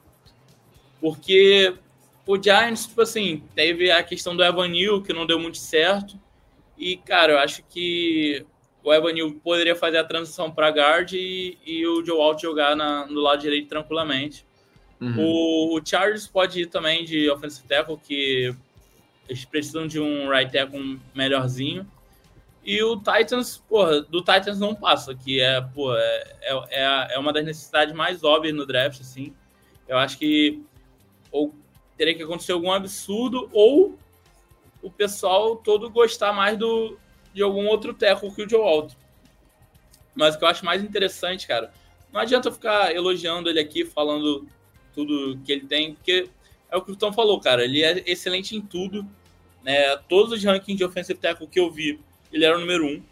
[1.01, 1.75] Porque
[2.27, 6.21] o Giants, tipo assim, teve a questão do Evan Neal, que não deu muito certo.
[6.77, 8.45] E, cara, eu acho que
[8.85, 12.77] o Evan Neal poderia fazer a transição para guard e, e, o Joe Alt jogar
[12.77, 14.45] na, no lado direito tranquilamente.
[15.01, 15.15] Uhum.
[15.19, 18.55] O, o, Chargers pode ir também de offensive tackle, que
[19.27, 21.91] eles precisam de um right tackle melhorzinho.
[22.65, 27.33] E o Titans, porra, do Titans não passa, que é, porra, é, é, é uma
[27.33, 29.35] das necessidades mais óbvias no draft, assim.
[29.89, 30.63] Eu acho que
[31.31, 31.53] ou
[31.97, 33.99] teria que acontecer algum absurdo, ou
[34.83, 36.99] o pessoal todo gostar mais do,
[37.33, 38.97] de algum outro teco que o Joe Alto.
[40.15, 41.73] Mas o que eu acho mais interessante, cara,
[42.13, 44.47] não adianta ficar elogiando ele aqui, falando
[44.95, 46.29] tudo que ele tem, porque
[46.71, 47.65] é o que o Tom falou, cara.
[47.65, 49.07] Ele é excelente em tudo.
[49.63, 49.97] Né?
[50.09, 52.01] Todos os rankings de offensive tackle que eu vi
[52.33, 53.03] ele era o número um.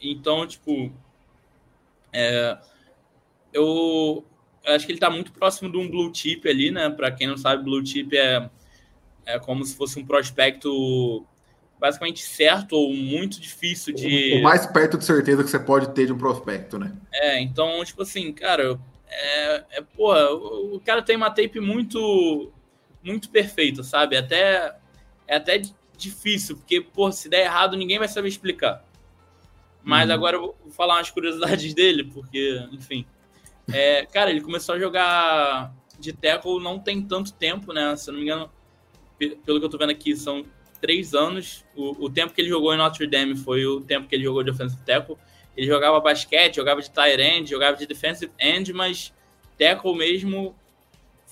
[0.00, 0.92] Então, tipo,
[2.12, 2.58] é,
[3.52, 4.24] eu,
[4.64, 6.90] eu, acho que ele tá muito próximo de um blue chip ali, né?
[6.90, 8.48] Para quem não sabe, blue chip é,
[9.24, 11.26] é como se fosse um prospecto
[11.78, 14.38] basicamente certo ou muito difícil de.
[14.38, 16.92] O mais perto de certeza que você pode ter de um prospecto, né?
[17.12, 18.78] É, então, tipo assim, cara,
[19.08, 22.52] é, é porra, o, o cara tem uma tape muito,
[23.02, 24.16] muito perfeita, sabe?
[24.16, 24.74] Até,
[25.26, 25.60] é até
[25.96, 28.84] difícil, porque, pô, se der errado, ninguém vai saber explicar.
[29.82, 30.14] Mas uhum.
[30.14, 33.06] agora eu vou falar umas curiosidades dele, porque, enfim.
[33.72, 37.96] É, cara, ele começou a jogar de tackle não tem tanto tempo, né?
[37.96, 38.50] Se eu não me engano,
[39.18, 40.44] pelo que eu tô vendo aqui, são
[40.80, 41.64] três anos.
[41.74, 44.42] O, o tempo que ele jogou em Notre Dame foi o tempo que ele jogou
[44.42, 45.16] de offensive tackle.
[45.56, 49.12] Ele jogava basquete, jogava de tight end, jogava de defensive end, mas
[49.58, 50.54] tackle mesmo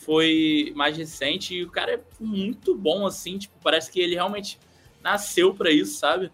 [0.05, 1.55] foi mais recente.
[1.55, 4.59] E o cara é muito bom, assim, tipo, parece que ele realmente
[5.03, 6.31] nasceu para isso, sabe?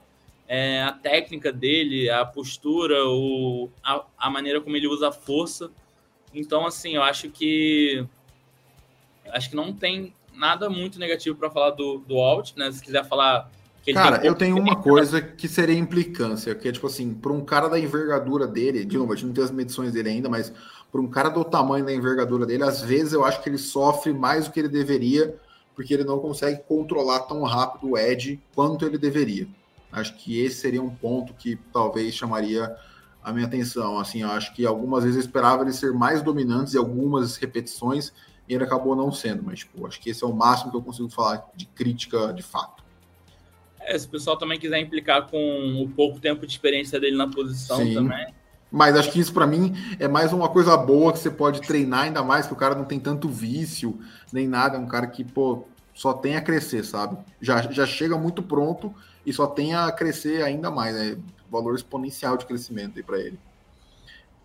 [0.46, 5.70] É, a técnica dele, a postura, o, a, a maneira como ele usa a força.
[6.34, 8.04] Então, assim, eu acho que
[9.32, 12.70] acho que não tem nada muito negativo para falar do, do Alt, né?
[12.72, 13.50] Se quiser falar
[13.94, 17.68] Cara, eu tenho uma coisa que seria implicância, que é tipo assim, para um cara
[17.68, 20.52] da envergadura dele, de novo, a gente não tem as medições dele ainda, mas
[20.90, 24.12] para um cara do tamanho da envergadura dele, às vezes eu acho que ele sofre
[24.12, 25.36] mais do que ele deveria,
[25.74, 29.48] porque ele não consegue controlar tão rápido o Edge quanto ele deveria.
[29.92, 32.76] Acho que esse seria um ponto que talvez chamaria
[33.22, 33.98] a minha atenção.
[33.98, 38.12] Assim, eu acho que algumas vezes eu esperava ele ser mais dominante em algumas repetições
[38.48, 40.82] e ele acabou não sendo, mas tipo, acho que esse é o máximo que eu
[40.82, 42.82] consigo falar de crítica de fato.
[43.80, 47.28] É, se o pessoal também quiser implicar com o pouco tempo de experiência dele na
[47.28, 47.94] posição Sim.
[47.94, 48.34] também.
[48.70, 52.04] Mas acho que isso para mim é mais uma coisa boa que você pode treinar,
[52.04, 53.98] ainda mais que o cara não tem tanto vício,
[54.32, 57.18] nem nada, é um cara que, pô, só tem a crescer, sabe?
[57.40, 58.94] Já, já chega muito pronto
[59.26, 61.18] e só tem a crescer ainda mais, né?
[61.50, 63.38] Valor exponencial de crescimento aí para ele.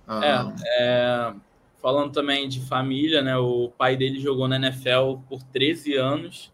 [0.07, 1.33] Ah, é, é,
[1.79, 3.37] falando também de família, né?
[3.37, 6.51] O pai dele jogou na NFL por 13 anos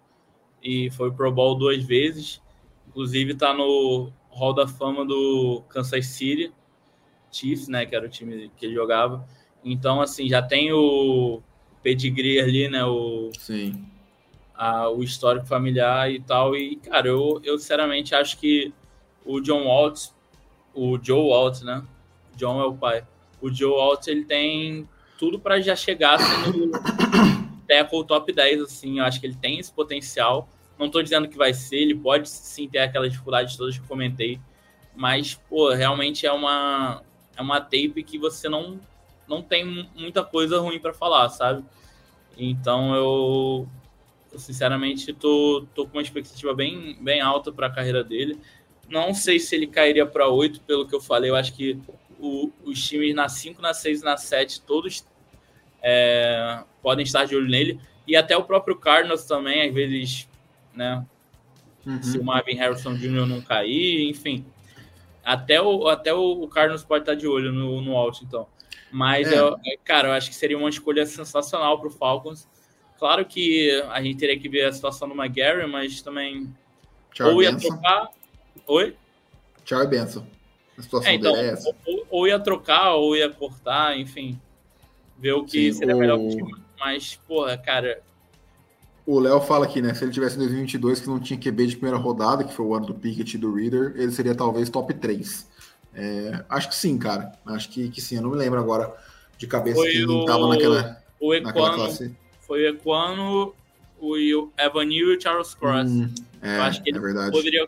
[0.62, 2.42] e foi Pro Bowl duas vezes.
[2.90, 6.54] Inclusive está no Hall da Fama do Kansas City
[7.32, 7.86] Chiefs, né?
[7.86, 9.26] Que era o time que ele jogava.
[9.64, 11.42] Então, assim, já tem o
[11.84, 12.84] pedigree ali, né?
[12.84, 13.86] O, Sim.
[14.54, 16.56] A, o histórico familiar e tal.
[16.56, 18.74] E, cara, eu, eu sinceramente acho que
[19.26, 20.10] o John Walt,
[20.74, 21.84] o Joe Walt, né?
[22.36, 23.06] John é o pai.
[23.42, 26.72] O Joe Walt, ele tem tudo para já chegar sendo
[27.68, 29.00] tackle top 10, assim.
[29.00, 30.50] Eu acho que ele tem esse potencial.
[30.78, 33.88] Não estou dizendo que vai ser, ele pode sim ter aquelas dificuldades todas que eu
[33.88, 34.40] comentei,
[34.96, 37.04] mas, pô, realmente é uma,
[37.36, 38.80] é uma tape que você não,
[39.28, 41.64] não tem muita coisa ruim para falar, sabe?
[42.38, 43.68] Então eu,
[44.32, 48.40] eu, sinceramente tô, tô com uma expectativa bem, bem alta para a carreira dele.
[48.90, 51.30] Não sei se ele cairia para 8, pelo que eu falei.
[51.30, 51.80] Eu acho que
[52.20, 55.06] o, os times na 5, na 6 e na 7, todos
[55.82, 57.80] é, podem estar de olho nele.
[58.08, 60.28] E até o próprio Cardinals também, às vezes
[60.74, 61.06] né?
[61.86, 62.04] Uhum.
[62.04, 63.26] Se o Marvin Harrison Jr.
[63.26, 64.46] não cair, enfim.
[65.24, 68.48] Até o, até o Carlos pode estar de olho no, no Alt, então.
[68.92, 69.40] Mas, é.
[69.40, 72.48] eu, é, cara, eu acho que seria uma escolha sensacional para o Falcons.
[73.00, 76.54] Claro que a gente teria que ver a situação do McGarry, mas também.
[77.14, 77.68] Charlie ou ia Benson.
[77.70, 78.10] trocar.
[78.68, 78.96] Oi?
[79.66, 80.28] Charlie Benson.
[80.78, 81.76] A situação é, então, dele é essa.
[81.86, 84.40] Ou, ou, ia trocar, ou ia cortar, enfim.
[85.18, 86.00] Ver o que Sim, seria o...
[86.00, 86.56] melhor pro time.
[86.80, 88.02] Mas, porra, cara,
[89.12, 89.94] o Léo fala aqui, né?
[89.94, 92.74] Se ele tivesse em 2022 que não tinha QB de primeira rodada, que foi o
[92.74, 95.50] ano do Pickett e do Reader, ele seria talvez top 3.
[95.94, 97.34] É, acho que sim, cara.
[97.46, 98.16] Acho que, que sim.
[98.16, 98.96] Eu não me lembro agora
[99.38, 102.16] de cabeça foi quem estava naquela, o Equano, naquela classe.
[102.40, 103.54] Foi o Equano,
[104.00, 104.16] o
[104.58, 105.92] Evanil e o Charles Cross.
[105.92, 106.10] Hum,
[106.42, 107.32] é, Eu acho que ele é verdade.
[107.32, 107.68] poderia,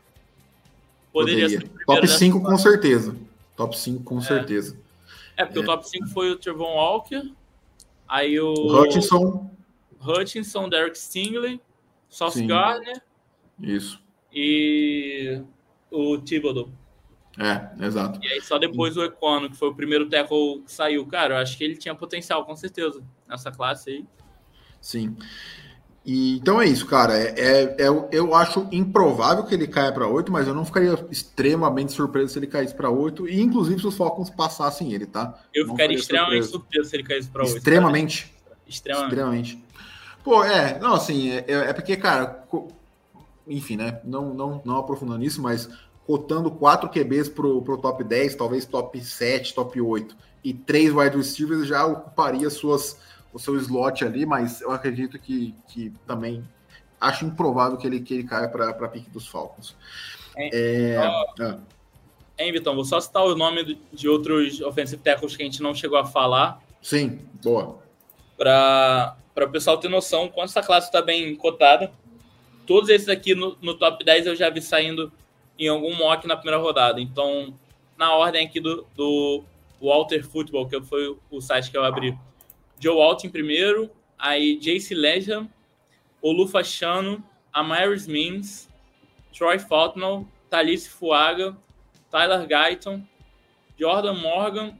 [1.12, 1.60] poderia, poderia.
[1.60, 3.16] ser Top 5 com certeza.
[3.58, 4.22] Top 5 com é.
[4.22, 4.78] certeza.
[5.36, 5.66] É, porque o é.
[5.66, 7.34] top 5 foi o Trevon Walker,
[8.08, 8.54] aí o...
[8.54, 9.52] o Hutchinson,
[10.06, 11.62] Hutchinson, Derek Stingley,
[12.10, 12.48] Sauce Sim.
[12.48, 13.02] Gardner.
[13.60, 14.02] Isso.
[14.32, 15.42] E
[15.92, 16.70] o Thibodeau.
[17.38, 18.20] É, exato.
[18.22, 21.06] E aí só depois o Econo, que foi o primeiro tackle que saiu.
[21.08, 24.06] Cara, eu acho que ele tinha potencial, com certeza, nessa classe aí.
[24.80, 25.16] Sim.
[26.06, 27.18] E, então é isso, cara.
[27.18, 30.94] É, é, é, eu acho improvável que ele caia para 8, mas eu não ficaria
[31.10, 35.42] extremamente surpreso se ele caísse para 8, e inclusive se os Falcons passassem ele, tá?
[35.54, 36.52] Eu não ficaria extremamente surpreso.
[36.52, 37.58] surpreso se ele caísse para 8.
[37.58, 38.34] Extremamente.
[38.68, 39.08] Extremamente.
[39.08, 39.63] extremamente.
[40.24, 42.46] Pô, é, não, assim, é, é, é porque, cara,
[43.48, 44.00] enfim, né?
[44.04, 45.70] Não, não, não aprofundando nisso, mas
[46.06, 51.16] cotando quatro QBs pro, pro top 10, talvez top 7, top 8, e três wide
[51.16, 53.00] receivers já ocuparia suas,
[53.34, 56.44] o seu slot ali, mas eu acredito que, que também
[57.00, 59.76] acho improvável que ele, que ele caia para a pique dos Falcons.
[60.36, 60.96] É,
[61.38, 62.52] é, é.
[62.52, 65.98] Vitão, vou só citar o nome de outros offensive tackles que a gente não chegou
[65.98, 66.62] a falar.
[66.82, 67.80] Sim, boa.
[68.38, 71.92] Para para o pessoal ter noção quanto essa classe está bem cotada.
[72.66, 75.12] Todos esses aqui no, no, top 10 eu já vi saindo
[75.58, 77.02] em algum mock na primeira rodada.
[77.02, 77.54] Então,
[77.98, 79.44] na ordem aqui do, do
[79.82, 82.18] Walter Football, que foi o site que eu abri.
[82.80, 85.50] Joe Walt em primeiro, aí Jace Lejam,
[86.22, 88.70] Olufa Chano, Amaris Means,
[89.38, 91.56] Troy Faltnell, Thalys Fuaga,
[92.10, 93.04] Tyler Guyton,
[93.78, 94.78] Jordan Morgan,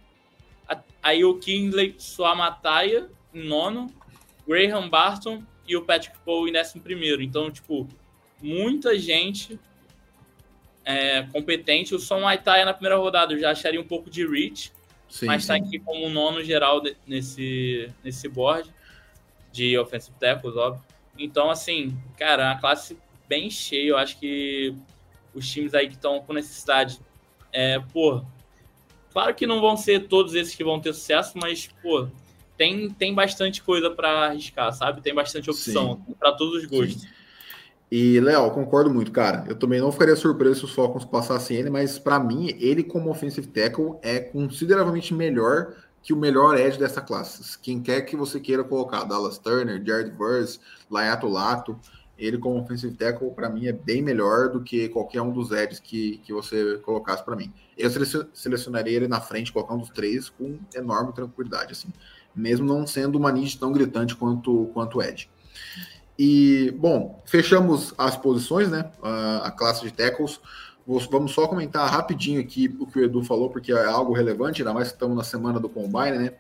[1.02, 3.94] aí o Kingsley Suamataia em nono,
[4.48, 7.22] Graham Barton, e o Patrick Paul em 11 primeiro.
[7.22, 7.88] Então, tipo,
[8.42, 9.60] muita gente
[10.84, 11.96] é, competente.
[11.96, 14.72] O Son Aitaia na primeira rodada eu já acharia um pouco de reach,
[15.08, 18.70] sim, mas está aqui como nono geral de, nesse, nesse board
[19.52, 20.84] de offensive tackles, óbvio.
[21.18, 23.90] Então, assim, cara, a classe bem cheia.
[23.90, 24.76] Eu acho que
[25.34, 27.00] os times aí que estão com necessidade,
[27.52, 28.24] é, pô,
[29.12, 32.08] claro que não vão ser todos esses que vão ter sucesso, mas, pô,
[32.58, 35.02] tem, tem bastante coisa para arriscar, sabe?
[35.02, 37.02] Tem bastante opção para todos os gostos.
[37.02, 37.08] Sim.
[37.96, 39.46] E, Léo, concordo muito, cara.
[39.48, 43.12] Eu também não ficaria surpreso se os Falcons passassem ele, mas para mim, ele como
[43.12, 47.58] offensive tackle é consideravelmente melhor que o melhor edge dessa classe.
[47.60, 51.80] Quem quer que você queira colocar, Dallas Turner, Jared Verse, Laiato Lato,
[52.18, 55.80] ele como offensive tackle, para mim, é bem melhor do que qualquer um dos edges
[55.80, 57.54] que, que você colocasse para mim.
[57.78, 57.90] Eu
[58.34, 61.90] selecionaria ele na frente, qualquer um dos três, com enorme tranquilidade, assim,
[62.36, 65.30] mesmo não sendo uma need tão gritante quanto, quanto edge.
[66.18, 68.92] E, bom, fechamos as posições, né?
[69.02, 70.40] A, classe de tackles.
[70.86, 74.74] Vamos só comentar rapidinho aqui o que o Edu falou, porque é algo relevante, ainda
[74.74, 76.34] mais que estamos na semana do Combine, né?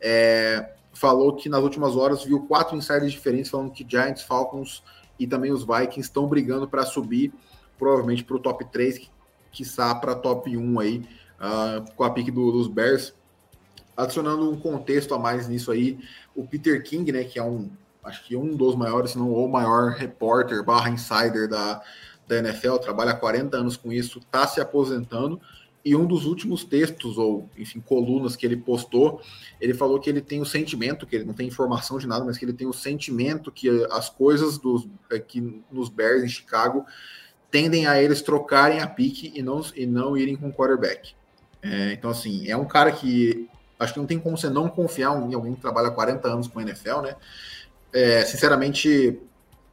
[0.00, 4.82] É, falou que nas últimas horas viu quatro insiders diferentes falando que Giants, Falcons
[5.18, 7.32] e também os Vikings estão brigando para subir,
[7.78, 9.10] provavelmente para o top 3, que
[9.52, 10.98] quiçá para top 1 aí,
[11.38, 13.14] uh, com a pique do, dos Bears.
[13.96, 15.98] Adicionando um contexto a mais nisso aí,
[16.34, 17.70] o Peter King, né, que é um
[18.02, 21.80] acho que um dos maiores, se não o maior repórter barra insider da,
[22.26, 25.40] da NFL, trabalha há 40 anos com isso, está se aposentando.
[25.84, 29.20] E um dos últimos textos, ou enfim, colunas que ele postou,
[29.60, 32.38] ele falou que ele tem o sentimento, que ele não tem informação de nada, mas
[32.38, 36.86] que ele tem o sentimento que as coisas dos, aqui nos Bears em Chicago
[37.50, 41.14] tendem a eles trocarem a pique e não, e não irem com quarterback.
[41.60, 43.48] É, então, assim, é um cara que
[43.82, 46.60] acho que não tem como você não confiar em alguém que trabalha 40 anos com
[46.60, 47.16] NFL, né?
[47.92, 49.20] É, sinceramente,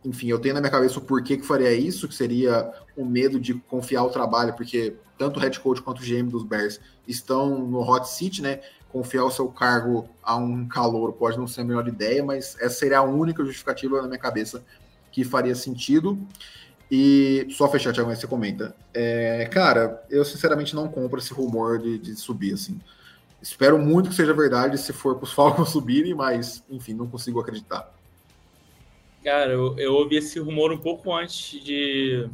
[0.03, 3.39] enfim, eu tenho na minha cabeça o porquê que faria isso, que seria o medo
[3.39, 7.59] de confiar o trabalho, porque tanto o head coach quanto o GM dos Bears estão
[7.59, 8.61] no hot seat, né?
[8.89, 12.75] Confiar o seu cargo a um calor pode não ser a melhor ideia, mas essa
[12.75, 14.63] seria a única justificativa na minha cabeça
[15.11, 16.17] que faria sentido.
[16.91, 18.75] E só fechar, Thiago, você comenta.
[18.93, 22.79] É, cara, eu sinceramente não compro esse rumor de, de subir, assim.
[23.41, 27.39] Espero muito que seja verdade se for para os Falcons subirem, mas, enfim, não consigo
[27.39, 27.93] acreditar.
[29.23, 32.29] Cara, eu, eu ouvi esse rumor um pouco antes de,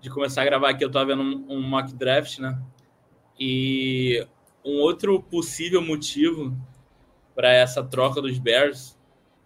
[0.00, 0.84] de começar a gravar aqui.
[0.84, 2.58] Eu tava vendo um, um mock draft, né?
[3.38, 4.26] E
[4.64, 6.56] um outro possível motivo
[7.34, 8.96] para essa troca dos Bears,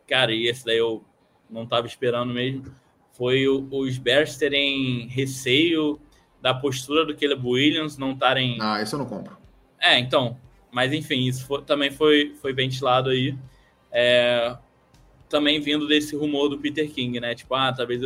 [0.07, 1.03] cara, e esse daí eu
[1.49, 2.65] não tava esperando mesmo,
[3.13, 5.99] foi o, os Bears terem receio
[6.41, 8.59] da postura do Caleb Williams, não estarem.
[8.61, 9.38] Ah, isso eu não compro.
[9.81, 10.37] É, então.
[10.71, 13.37] Mas enfim, isso foi, também foi, foi ventilado aí.
[13.91, 14.57] É,
[15.29, 17.35] também vindo desse rumor do Peter King, né?
[17.35, 18.03] Tipo, ah, talvez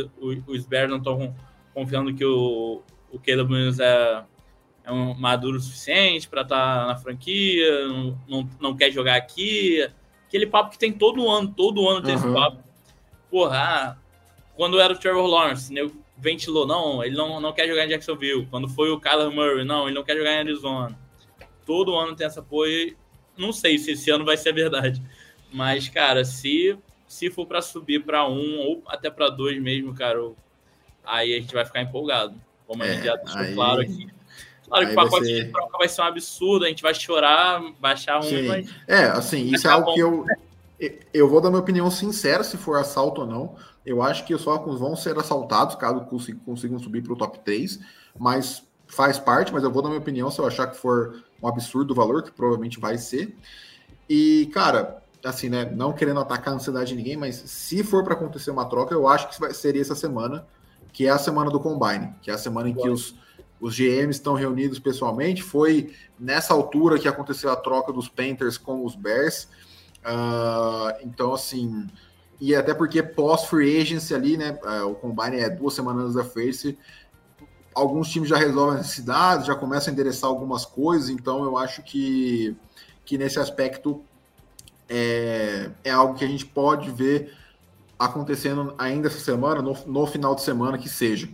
[0.47, 1.35] os Bears não estão
[1.73, 4.23] confiando que o, o Caleb Williams é,
[4.83, 9.15] é um maduro o suficiente para estar tá na franquia, não, não, não, quer jogar
[9.15, 9.87] aqui.
[10.27, 12.19] Aquele papo que tem todo ano, todo ano tem uhum.
[12.19, 12.63] esse papo.
[13.29, 13.97] Porra, ah,
[14.55, 18.47] quando era o Trevor Lawrence, né, ventilou, não, ele não, não quer jogar em Jacksonville.
[18.47, 21.02] Quando foi o Kyler Murray, não, ele não quer jogar em Arizona.
[21.65, 22.95] Todo ano tem essa apoio.
[23.37, 25.01] Não sei se esse ano vai ser verdade.
[25.51, 26.77] Mas, cara, se
[27.13, 30.19] se for para subir para um ou até para dois mesmo, cara,
[31.05, 32.33] aí a gente vai ficar empolgado.
[32.65, 33.53] Como a gente é, já deixou aí...
[33.53, 34.07] claro aqui.
[34.67, 35.45] Claro que o pacote ser...
[35.45, 38.47] de troca vai ser um absurdo, a gente vai chorar, baixar um.
[38.47, 38.69] Mas...
[38.87, 39.93] É, assim, isso é algo bom.
[39.93, 40.25] que eu.
[41.13, 43.55] Eu vou dar minha opinião sincera se for assalto ou não.
[43.85, 46.05] Eu acho que os Falcons vão ser assaltados caso
[46.45, 47.79] consigam subir para o top 3,
[48.17, 49.53] mas faz parte.
[49.53, 52.23] Mas eu vou dar minha opinião se eu achar que for um absurdo o valor,
[52.23, 53.35] que provavelmente vai ser.
[54.09, 58.13] E, cara, assim, né, não querendo atacar a ansiedade de ninguém, mas se for para
[58.13, 60.45] acontecer uma troca, eu acho que vai, seria essa semana,
[60.91, 63.15] que é a semana do Combine, que é a semana em que os,
[63.59, 65.41] os GMs estão reunidos pessoalmente.
[65.41, 69.47] Foi nessa altura que aconteceu a troca dos Panthers com os Bears.
[70.05, 71.87] Uh, então, assim,
[72.39, 76.51] e até porque pós-free agency ali, né, uh, o Combine é duas semanas da free
[77.75, 81.81] alguns times já resolvem as necessidades, já começam a endereçar algumas coisas, então eu acho
[81.83, 82.55] que,
[83.05, 84.03] que nesse aspecto
[84.89, 87.33] é, é algo que a gente pode ver
[87.97, 91.29] acontecendo ainda essa semana, no, no final de semana que seja.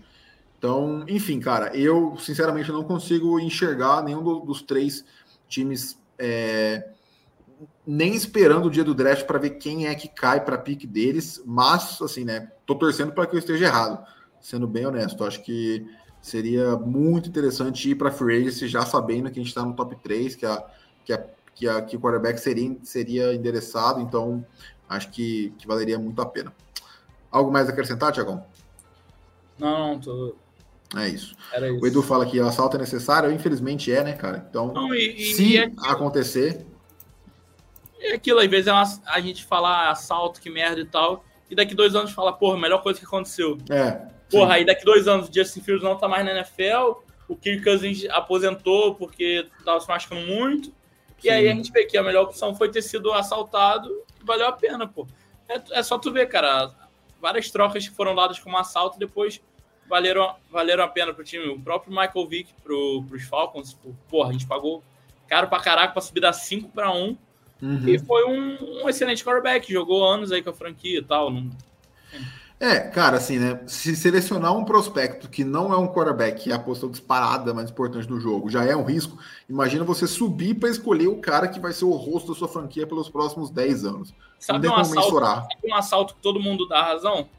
[0.58, 5.06] Então, enfim, cara, eu sinceramente não consigo enxergar nenhum do, dos três
[5.48, 6.90] times é,
[7.88, 11.42] nem esperando o dia do draft para ver quem é que cai para pique deles,
[11.46, 14.06] mas assim, né, tô torcendo para que eu esteja errado,
[14.40, 15.24] sendo bem honesto.
[15.24, 15.88] Acho que
[16.22, 19.96] seria muito interessante ir para free agency já sabendo que a gente está no top
[19.96, 20.64] 3, que a,
[21.06, 21.26] que a
[21.60, 24.46] que, a, que o quarterback seria, seria endereçado, então
[24.88, 26.54] acho que, que valeria muito a pena.
[27.30, 28.46] Algo mais a acrescentar, Tiagão?
[29.58, 30.36] Não, não, tô.
[30.96, 31.36] É isso.
[31.54, 31.80] isso.
[31.82, 34.48] O Edu fala que assalto é necessário, infelizmente é, né, cara?
[34.50, 36.66] Então, não, e, se e é acontecer.
[38.00, 41.56] É aquilo, às vezes é uma, a gente fala assalto, que merda e tal, e
[41.56, 43.58] daqui dois anos fala, porra, melhor coisa que aconteceu.
[43.70, 44.08] É.
[44.30, 47.64] Porra, aí daqui dois anos o Justin Fields não tá mais na NFL, o Kirk
[47.64, 50.74] Cousins aposentou porque tava se machucando muito, sim.
[51.24, 53.90] e aí a gente vê que a melhor opção foi ter sido assaltado,
[54.24, 55.08] valeu a pena, pô.
[55.48, 56.72] É, é só tu ver, cara,
[57.20, 59.42] várias trocas que foram dadas como assalto depois
[59.90, 61.48] valeram, valeram a pena pro time.
[61.48, 63.78] O próprio Michael Vick pro, pros Falcons,
[64.08, 64.84] porra, a gente pagou
[65.28, 67.18] caro pra caraca pra subir da 5 para 1.
[67.62, 67.90] Uhum.
[67.90, 71.30] E foi um, um, excelente quarterback, jogou anos aí com a franquia e tal.
[71.30, 71.50] Não...
[72.60, 73.62] É, cara, assim, né?
[73.68, 77.72] Se selecionar um prospecto que não é um quarterback, que é a posição disparada mais
[77.72, 79.18] importante do jogo, já é um risco.
[79.48, 82.86] Imagina você subir para escolher o cara que vai ser o rosto da sua franquia
[82.86, 84.14] pelos próximos 10 anos.
[84.38, 87.30] Sabe um, assalto, sabe um assalto que todo mundo dá razão?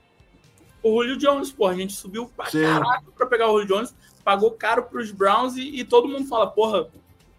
[0.83, 2.63] O Julio Jones, pô, a gente subiu pra Sim.
[2.63, 3.95] caraca pra pegar o Julio Jones,
[4.25, 6.89] pagou caro pros Browns e, e todo mundo fala, porra,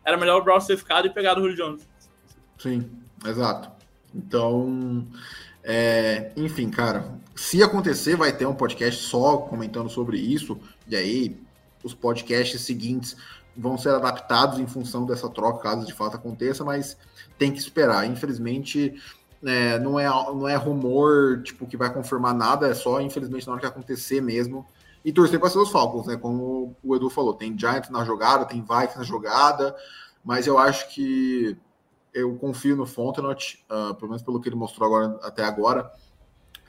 [0.05, 1.89] era melhor o Browns ter ficado e pegado o Julio Jones.
[2.59, 2.91] Sim,
[3.25, 3.71] exato.
[4.13, 5.07] Então,
[5.63, 11.41] é, enfim, cara, se acontecer, vai ter um podcast só comentando sobre isso, e aí
[11.83, 13.17] os podcasts seguintes
[13.57, 16.95] vão ser adaptados em função dessa troca, caso de fato aconteça, mas
[17.39, 18.05] tem que esperar.
[18.05, 18.93] Infelizmente,
[19.43, 23.53] é, não, é, não é rumor tipo que vai confirmar nada, é só, infelizmente, na
[23.53, 24.63] hora que acontecer mesmo.
[25.03, 26.17] E torcer para ser os Falcons, né?
[26.17, 29.75] Como o Edu falou, tem Giants na jogada, tem Vikings na jogada,
[30.23, 31.57] mas eu acho que
[32.13, 35.91] eu confio no Fontenot, uh, pelo menos pelo que ele mostrou agora, até agora.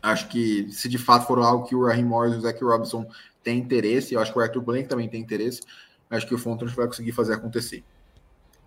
[0.03, 3.07] Acho que se de fato for algo que o Raheem Morris e o Zach Robinson
[3.43, 5.63] têm interesse, eu acho que o Arthur Blank também tem interesse,
[6.11, 7.85] acho que o Fontenot vai conseguir fazer acontecer.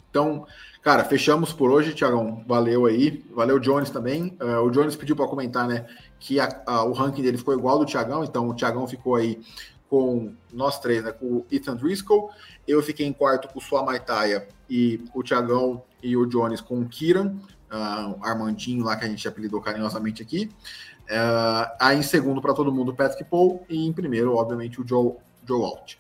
[0.10, 0.48] Então,
[0.82, 2.42] cara, fechamos por hoje, Tiagão.
[2.48, 3.26] Valeu aí.
[3.34, 4.38] Valeu, Jones também.
[4.42, 5.86] Uh, o Jones pediu para comentar, né,
[6.22, 9.42] que a, a, o ranking dele ficou igual do Tiagão, então o Tiagão ficou aí
[9.90, 12.32] com nós três, né, com o Ethan Driscoll.
[12.66, 16.88] Eu fiquei em quarto com o Suamaitaia e o Tiagão e o Jones com o
[16.88, 17.36] Kiran,
[17.70, 20.50] uh, Armandinho lá que a gente apelidou carinhosamente aqui.
[21.06, 24.88] Uh, aí em segundo para todo mundo o Patrick Paul e em primeiro, obviamente, o
[24.88, 25.14] Joe,
[25.45, 25.97] Joe Alt.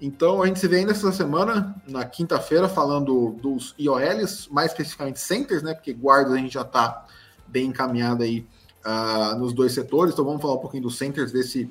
[0.00, 5.18] Então a gente se vê ainda essa semana, na quinta-feira, falando dos IOLs, mais especificamente
[5.18, 5.72] centers, né?
[5.72, 7.06] Porque guardas a gente já está
[7.46, 8.46] bem encaminhado aí
[8.84, 10.12] uh, nos dois setores.
[10.12, 11.70] Então vamos falar um pouquinho dos centers, ver se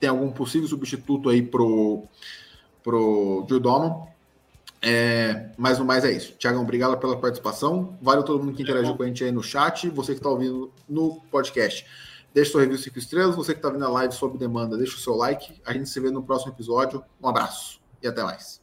[0.00, 2.04] tem algum possível substituto aí pro,
[2.82, 4.08] pro Drew Donovan.
[4.82, 6.32] É, mas no mais é isso.
[6.38, 7.98] Tiagão, obrigado pela participação.
[8.00, 9.88] Valeu todo mundo que interagiu com a gente aí no chat.
[9.90, 11.86] Você que está ouvindo no podcast.
[12.32, 13.36] Deixe seu review 5 estrelas.
[13.36, 15.60] Você que está vendo a live sob demanda, deixa o seu like.
[15.66, 17.04] A gente se vê no próximo episódio.
[17.22, 18.59] Um abraço e até mais.